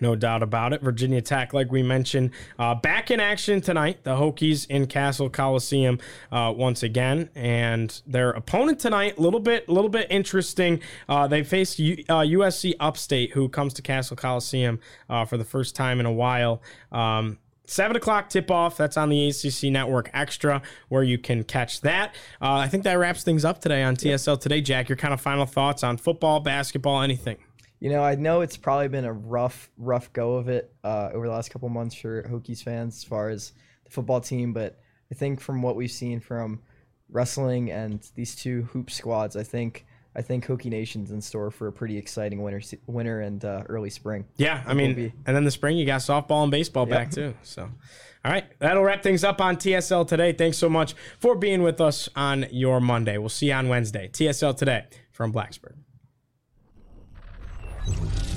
No 0.00 0.14
doubt 0.14 0.42
about 0.42 0.72
it. 0.72 0.80
Virginia 0.82 1.20
Tech, 1.20 1.52
like 1.52 1.70
we 1.72 1.82
mentioned, 1.82 2.30
uh, 2.58 2.74
back 2.74 3.10
in 3.10 3.20
action 3.20 3.60
tonight. 3.60 4.04
The 4.04 4.16
Hokies 4.16 4.66
in 4.68 4.86
Cassell 4.86 5.28
Coliseum 5.30 5.98
uh, 6.30 6.52
once 6.56 6.82
again, 6.82 7.30
and 7.34 8.00
their 8.06 8.30
opponent 8.30 8.78
tonight, 8.78 9.18
a 9.18 9.20
little 9.20 9.40
bit, 9.40 9.68
little 9.68 9.90
bit 9.90 10.06
interesting. 10.10 10.80
Uh, 11.08 11.26
they 11.26 11.42
face 11.42 11.78
U- 11.78 12.04
uh, 12.08 12.20
USC 12.20 12.74
Upstate, 12.78 13.32
who 13.32 13.48
comes 13.48 13.74
to 13.74 13.82
Cassell 13.82 14.16
Coliseum 14.16 14.78
uh, 15.10 15.24
for 15.24 15.36
the 15.36 15.44
first 15.44 15.74
time 15.74 16.00
in 16.00 16.06
a 16.06 16.12
while. 16.12 16.62
Um, 16.92 17.38
Seven 17.70 17.96
o'clock 17.98 18.30
tip 18.30 18.50
off. 18.50 18.78
That's 18.78 18.96
on 18.96 19.10
the 19.10 19.28
ACC 19.28 19.64
Network 19.64 20.08
Extra, 20.14 20.62
where 20.88 21.02
you 21.02 21.18
can 21.18 21.44
catch 21.44 21.82
that. 21.82 22.14
Uh, 22.40 22.54
I 22.54 22.66
think 22.66 22.84
that 22.84 22.94
wraps 22.94 23.24
things 23.24 23.44
up 23.44 23.60
today 23.60 23.82
on 23.82 23.94
TSL 23.94 24.40
Today. 24.40 24.62
Jack, 24.62 24.88
your 24.88 24.96
kind 24.96 25.12
of 25.12 25.20
final 25.20 25.44
thoughts 25.44 25.84
on 25.84 25.98
football, 25.98 26.40
basketball, 26.40 27.02
anything? 27.02 27.36
You 27.80 27.90
know, 27.90 28.02
I 28.02 28.14
know 28.16 28.40
it's 28.40 28.56
probably 28.56 28.88
been 28.88 29.04
a 29.04 29.12
rough, 29.12 29.70
rough 29.76 30.12
go 30.12 30.34
of 30.34 30.48
it 30.48 30.72
uh, 30.82 31.10
over 31.12 31.26
the 31.26 31.32
last 31.32 31.50
couple 31.50 31.68
months 31.68 31.94
for 31.94 32.22
Hokies 32.24 32.62
fans 32.62 32.96
as 32.96 33.04
far 33.04 33.28
as 33.28 33.52
the 33.84 33.90
football 33.90 34.20
team, 34.20 34.52
but 34.52 34.80
I 35.10 35.14
think 35.14 35.40
from 35.40 35.62
what 35.62 35.76
we've 35.76 35.90
seen 35.90 36.20
from 36.20 36.60
wrestling 37.10 37.70
and 37.70 38.06
these 38.14 38.34
two 38.34 38.62
hoop 38.72 38.90
squads, 38.90 39.36
I 39.36 39.42
think 39.42 39.86
I 40.16 40.22
think 40.22 40.46
Hokie 40.46 40.70
Nation's 40.70 41.12
in 41.12 41.20
store 41.20 41.50
for 41.50 41.68
a 41.68 41.72
pretty 41.72 41.96
exciting 41.96 42.42
winter, 42.42 42.60
winter 42.86 43.20
and 43.20 43.44
uh, 43.44 43.62
early 43.68 43.90
spring. 43.90 44.24
Yeah, 44.36 44.64
I 44.66 44.74
mean, 44.74 45.12
and 45.26 45.36
then 45.36 45.44
the 45.44 45.50
spring 45.50 45.76
you 45.76 45.86
got 45.86 46.00
softball 46.00 46.42
and 46.42 46.50
baseball 46.50 46.86
back 46.86 47.12
too. 47.12 47.34
So, 47.44 47.70
all 48.24 48.32
right, 48.32 48.44
that'll 48.58 48.82
wrap 48.82 49.04
things 49.04 49.22
up 49.22 49.40
on 49.40 49.56
TSL 49.56 50.08
today. 50.08 50.32
Thanks 50.32 50.58
so 50.58 50.68
much 50.68 50.94
for 51.20 51.36
being 51.36 51.62
with 51.62 51.80
us 51.80 52.08
on 52.16 52.46
your 52.50 52.80
Monday. 52.80 53.16
We'll 53.18 53.28
see 53.28 53.46
you 53.46 53.52
on 53.52 53.68
Wednesday. 53.68 54.08
TSL 54.08 54.56
today 54.56 54.86
from 55.12 55.32
Blacksburg. 55.32 55.74
Thank 57.88 58.22
you. 58.22 58.27